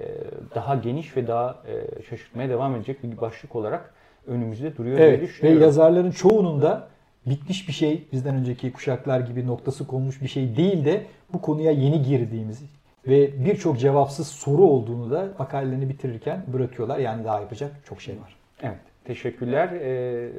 [0.56, 3.94] daha geniş ve daha e, şaşırtmaya devam edecek bir başlık olarak
[4.28, 5.62] önümüzde duruyor evet, diye düşünüyorum.
[5.62, 6.88] Ve yazarların çoğunun da
[7.26, 11.72] bitmiş bir şey, bizden önceki kuşaklar gibi noktası konmuş bir şey değil de bu konuya
[11.72, 12.64] yeni girdiğimiz
[13.08, 17.00] ve birçok cevapsız soru olduğunu da makalelerini bitirirken bırakıyorlar.
[17.00, 18.36] Yani daha yapacak çok şey var.
[18.62, 18.80] Evet.
[19.06, 19.70] Teşekkürler.
[19.72, 20.30] Ee,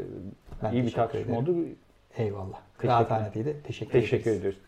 [0.62, 1.36] ben iyi bir tartışma ederim.
[1.36, 1.56] oldu.
[2.16, 2.60] Eyvallah.
[3.66, 4.58] Teşekkür, Teşekkür ediyoruz.